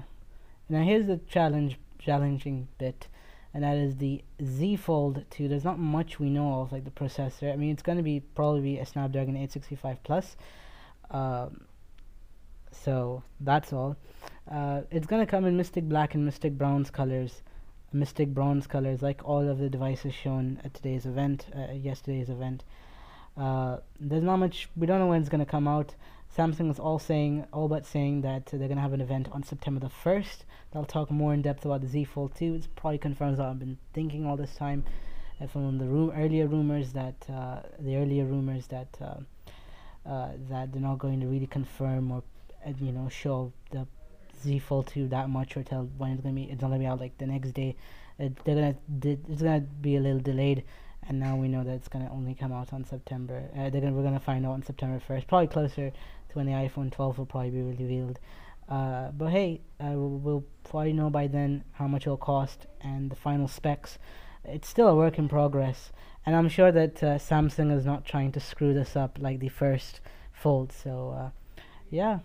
now 0.68 0.82
here's 0.82 1.06
the 1.06 1.18
challenge 1.28 1.78
challenging 1.98 2.68
bit 2.78 3.08
and 3.54 3.62
that 3.62 3.76
is 3.76 3.96
the 3.96 4.22
Z 4.42 4.76
Fold 4.76 5.24
2. 5.30 5.48
There's 5.48 5.64
not 5.64 5.78
much 5.78 6.18
we 6.18 6.28
know 6.28 6.60
of, 6.60 6.72
like 6.72 6.84
the 6.84 6.90
processor. 6.90 7.52
I 7.52 7.56
mean, 7.56 7.70
it's 7.70 7.82
going 7.82 7.98
to 7.98 8.02
be 8.02 8.20
probably 8.20 8.60
be 8.60 8.78
a 8.78 8.84
Snapdragon 8.84 9.36
865 9.36 10.02
Plus. 10.02 10.36
Um, 11.10 11.66
so 12.72 13.22
that's 13.40 13.72
all. 13.72 13.96
Uh, 14.50 14.82
it's 14.90 15.06
going 15.06 15.24
to 15.24 15.30
come 15.30 15.44
in 15.44 15.56
Mystic 15.56 15.88
Black 15.88 16.14
and 16.14 16.24
Mystic 16.24 16.58
Bronze 16.58 16.90
colors. 16.90 17.42
Mystic 17.92 18.34
Bronze 18.34 18.66
colors, 18.66 19.02
like 19.02 19.22
all 19.24 19.48
of 19.48 19.58
the 19.58 19.70
devices 19.70 20.12
shown 20.12 20.60
at 20.64 20.74
today's 20.74 21.06
event, 21.06 21.46
uh, 21.56 21.72
yesterday's 21.72 22.28
event. 22.28 22.64
Uh, 23.36 23.78
there's 24.00 24.24
not 24.24 24.38
much, 24.38 24.68
we 24.76 24.86
don't 24.86 24.98
know 24.98 25.06
when 25.06 25.20
it's 25.20 25.28
going 25.28 25.44
to 25.44 25.50
come 25.50 25.68
out. 25.68 25.94
Samsung 26.36 26.68
is 26.68 26.80
all 26.80 26.98
saying, 26.98 27.46
all 27.52 27.68
but 27.68 27.86
saying 27.86 28.22
that 28.22 28.46
they're 28.46 28.58
going 28.58 28.74
to 28.76 28.82
have 28.82 28.92
an 28.92 29.00
event 29.00 29.28
on 29.30 29.44
September 29.44 29.78
the 29.78 29.92
1st. 30.04 30.38
They'll 30.72 30.84
talk 30.84 31.10
more 31.10 31.32
in 31.32 31.42
depth 31.42 31.64
about 31.64 31.80
the 31.80 31.86
Z 31.86 32.04
Fold 32.04 32.34
2. 32.34 32.56
It 32.56 32.68
probably 32.74 32.98
confirms 32.98 33.38
what 33.38 33.48
I've 33.48 33.58
been 33.60 33.78
thinking 33.92 34.26
all 34.26 34.36
this 34.36 34.54
time. 34.56 34.84
Uh, 35.40 35.46
from 35.46 35.78
the 35.78 35.84
ru- 35.84 36.12
earlier 36.12 36.46
rumors 36.46 36.92
that 36.92 37.14
uh, 37.28 37.60
the 37.80 37.96
earlier 37.96 38.24
rumors 38.24 38.68
that 38.68 38.88
uh, 39.00 40.08
uh, 40.08 40.28
that 40.48 40.72
they're 40.72 40.82
not 40.82 40.98
going 40.98 41.20
to 41.20 41.26
really 41.26 41.46
confirm 41.46 42.10
or 42.12 42.22
uh, 42.66 42.72
you 42.80 42.92
know 42.92 43.08
show 43.08 43.52
the 43.70 43.86
Z 44.42 44.60
Fold 44.60 44.86
2 44.88 45.08
that 45.08 45.28
much 45.28 45.56
or 45.56 45.62
tell 45.62 45.88
when 45.98 46.12
it's 46.12 46.22
gonna 46.22 46.34
be. 46.34 46.44
It's 46.44 46.62
not 46.62 46.68
gonna 46.68 46.80
be 46.80 46.86
out 46.86 47.00
like 47.00 47.18
the 47.18 47.26
next 47.26 47.52
day. 47.52 47.76
they're 48.18 48.30
gonna 48.44 48.76
it's 49.02 49.42
gonna 49.42 49.60
be 49.60 49.96
a 49.96 50.00
little 50.00 50.20
delayed 50.20 50.64
and 51.08 51.20
now 51.20 51.36
we 51.36 51.48
know 51.48 51.62
that 51.64 51.72
it's 51.72 51.88
gonna 51.88 52.10
only 52.12 52.34
come 52.34 52.52
out 52.52 52.72
on 52.72 52.84
September. 52.84 53.42
Uh, 53.56 53.70
they're 53.70 53.80
gonna 53.80 53.92
we're 53.92 54.02
gonna 54.02 54.20
find 54.20 54.46
out 54.46 54.52
on 54.52 54.62
September 54.62 55.00
first, 55.00 55.26
probably 55.26 55.48
closer 55.48 55.90
to 55.90 55.96
when 56.34 56.46
the 56.46 56.52
iPhone 56.52 56.90
12 56.90 57.18
will 57.18 57.26
probably 57.26 57.50
be 57.50 57.62
revealed. 57.62 58.18
Uh, 58.68 59.10
but 59.10 59.30
hey, 59.30 59.60
uh, 59.80 59.92
we'll, 59.94 60.44
probably 60.64 60.94
know 60.94 61.10
by 61.10 61.26
then 61.26 61.62
how 61.72 61.86
much 61.86 62.06
it'll 62.06 62.16
cost 62.16 62.66
and 62.80 63.10
the 63.10 63.16
final 63.16 63.46
specs. 63.46 63.98
It's 64.44 64.66
still 64.66 64.88
a 64.88 64.94
work 64.94 65.18
in 65.18 65.28
progress, 65.28 65.92
and 66.24 66.34
I'm 66.34 66.48
sure 66.48 66.72
that 66.72 67.02
uh, 67.02 67.18
Samsung 67.18 67.70
is 67.70 67.84
not 67.84 68.06
trying 68.06 68.32
to 68.32 68.40
screw 68.40 68.72
this 68.72 68.96
up 68.96 69.18
like 69.20 69.40
the 69.40 69.50
first 69.50 70.00
Fold. 70.32 70.72
So 70.72 71.14
uh, 71.16 71.30
yeah, 71.90 72.20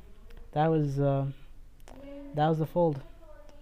that 0.53 0.67
was 0.67 0.99
uh, 0.99 1.25
that 2.33 2.47
was 2.47 2.59
the 2.59 2.65
Fold, 2.65 3.01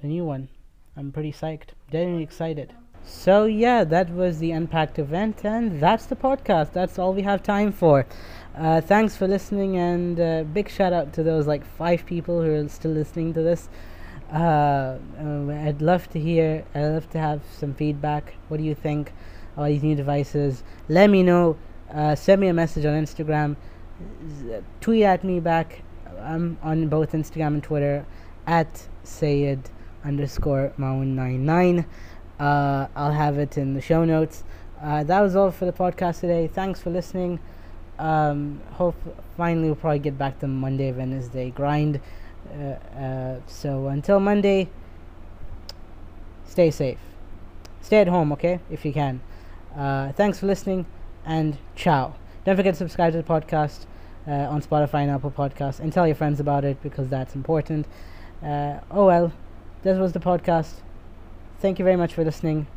the 0.01 0.07
new 0.07 0.23
one. 0.23 0.47
I'm 0.95 1.11
pretty 1.11 1.31
psyched, 1.31 1.69
genuinely 1.91 2.23
excited. 2.23 2.73
So 3.03 3.45
yeah, 3.45 3.83
that 3.85 4.09
was 4.09 4.39
the 4.39 4.51
Unpacked 4.51 4.99
event, 4.99 5.43
and 5.43 5.79
that's 5.79 6.05
the 6.05 6.15
podcast. 6.15 6.73
That's 6.73 6.99
all 6.99 7.13
we 7.13 7.23
have 7.23 7.41
time 7.41 7.71
for. 7.71 8.05
Uh, 8.57 8.81
thanks 8.81 9.15
for 9.15 9.27
listening, 9.27 9.77
and 9.77 10.19
uh, 10.19 10.43
big 10.51 10.67
shout 10.67 10.91
out 10.91 11.13
to 11.13 11.21
those 11.21 11.45
like 11.45 11.63
five 11.63 12.03
people 12.07 12.41
who 12.41 12.55
are 12.55 12.67
still 12.67 12.89
listening 12.89 13.31
to 13.31 13.43
this. 13.43 13.69
Uh, 14.33 14.97
uh 15.21 15.67
I'd 15.67 15.79
love 15.79 16.09
to 16.09 16.19
hear. 16.19 16.65
I'd 16.73 16.87
love 16.87 17.07
to 17.11 17.19
have 17.19 17.41
some 17.59 17.75
feedback. 17.75 18.33
What 18.47 18.57
do 18.57 18.63
you 18.63 18.73
think 18.73 19.13
about 19.55 19.67
these 19.67 19.83
new 19.83 19.95
devices? 19.95 20.63
Let 20.89 21.11
me 21.11 21.21
know. 21.21 21.55
Uh, 21.93 22.15
send 22.15 22.41
me 22.41 22.47
a 22.47 22.53
message 22.53 22.83
on 22.83 22.93
Instagram. 22.93 23.57
Tweet 24.81 25.03
at 25.03 25.23
me 25.23 25.39
back. 25.39 25.83
I'm 26.19 26.57
on 26.63 26.87
both 26.87 27.11
Instagram 27.11 27.47
and 27.47 27.63
Twitter 27.63 28.07
at 28.47 28.87
Sayed 29.03 29.69
underscore 30.03 30.73
Maun99. 30.79 31.85
Uh, 32.39 32.87
I'll 32.95 33.11
have 33.11 33.37
it 33.37 33.55
in 33.55 33.75
the 33.75 33.81
show 33.81 34.03
notes. 34.03 34.43
Uh, 34.81 35.03
that 35.03 35.21
was 35.21 35.35
all 35.35 35.51
for 35.51 35.65
the 35.65 35.73
podcast 35.73 36.21
today. 36.21 36.47
Thanks 36.47 36.81
for 36.81 36.89
listening. 36.89 37.39
Um, 37.99 38.61
hope 38.73 38.95
finally 39.35 39.67
we'll 39.67 39.75
probably 39.75 39.99
get 39.99 40.17
back 40.17 40.39
to 40.39 40.47
Monday, 40.47 40.91
Wednesday 40.91 41.49
grind. 41.51 41.99
Uh, 42.51 42.97
uh, 42.97 43.39
so 43.47 43.87
until 43.87 44.19
Monday, 44.19 44.69
stay 46.45 46.71
safe. 46.71 46.99
Stay 47.81 47.97
at 47.97 48.07
home, 48.07 48.31
okay, 48.33 48.59
if 48.69 48.85
you 48.85 48.93
can. 48.93 49.21
Uh, 49.75 50.11
thanks 50.13 50.39
for 50.39 50.45
listening, 50.45 50.85
and 51.25 51.57
ciao. 51.75 52.15
Don't 52.45 52.55
forget 52.55 52.73
to 52.73 52.77
subscribe 52.77 53.13
to 53.13 53.17
the 53.17 53.23
podcast 53.23 53.85
uh, 54.27 54.31
on 54.31 54.61
Spotify 54.61 55.03
and 55.03 55.11
Apple 55.11 55.31
Podcasts, 55.31 55.79
and 55.79 55.91
tell 55.91 56.05
your 56.05 56.15
friends 56.15 56.39
about 56.39 56.65
it 56.65 56.81
because 56.81 57.07
that's 57.09 57.35
important. 57.35 57.87
Uh, 58.43 58.79
oh 58.91 59.05
well, 59.05 59.31
this 59.83 59.97
was 59.97 60.13
the 60.13 60.19
podcast. 60.19 60.81
Thank 61.59 61.79
you 61.79 61.85
very 61.85 61.95
much 61.95 62.13
for 62.13 62.23
listening, 62.23 62.67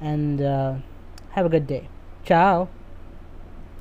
and 0.00 0.40
uh, 0.40 0.74
have 1.30 1.46
a 1.46 1.48
good 1.48 1.66
day. 1.66 1.88
Ciao. 2.24 2.68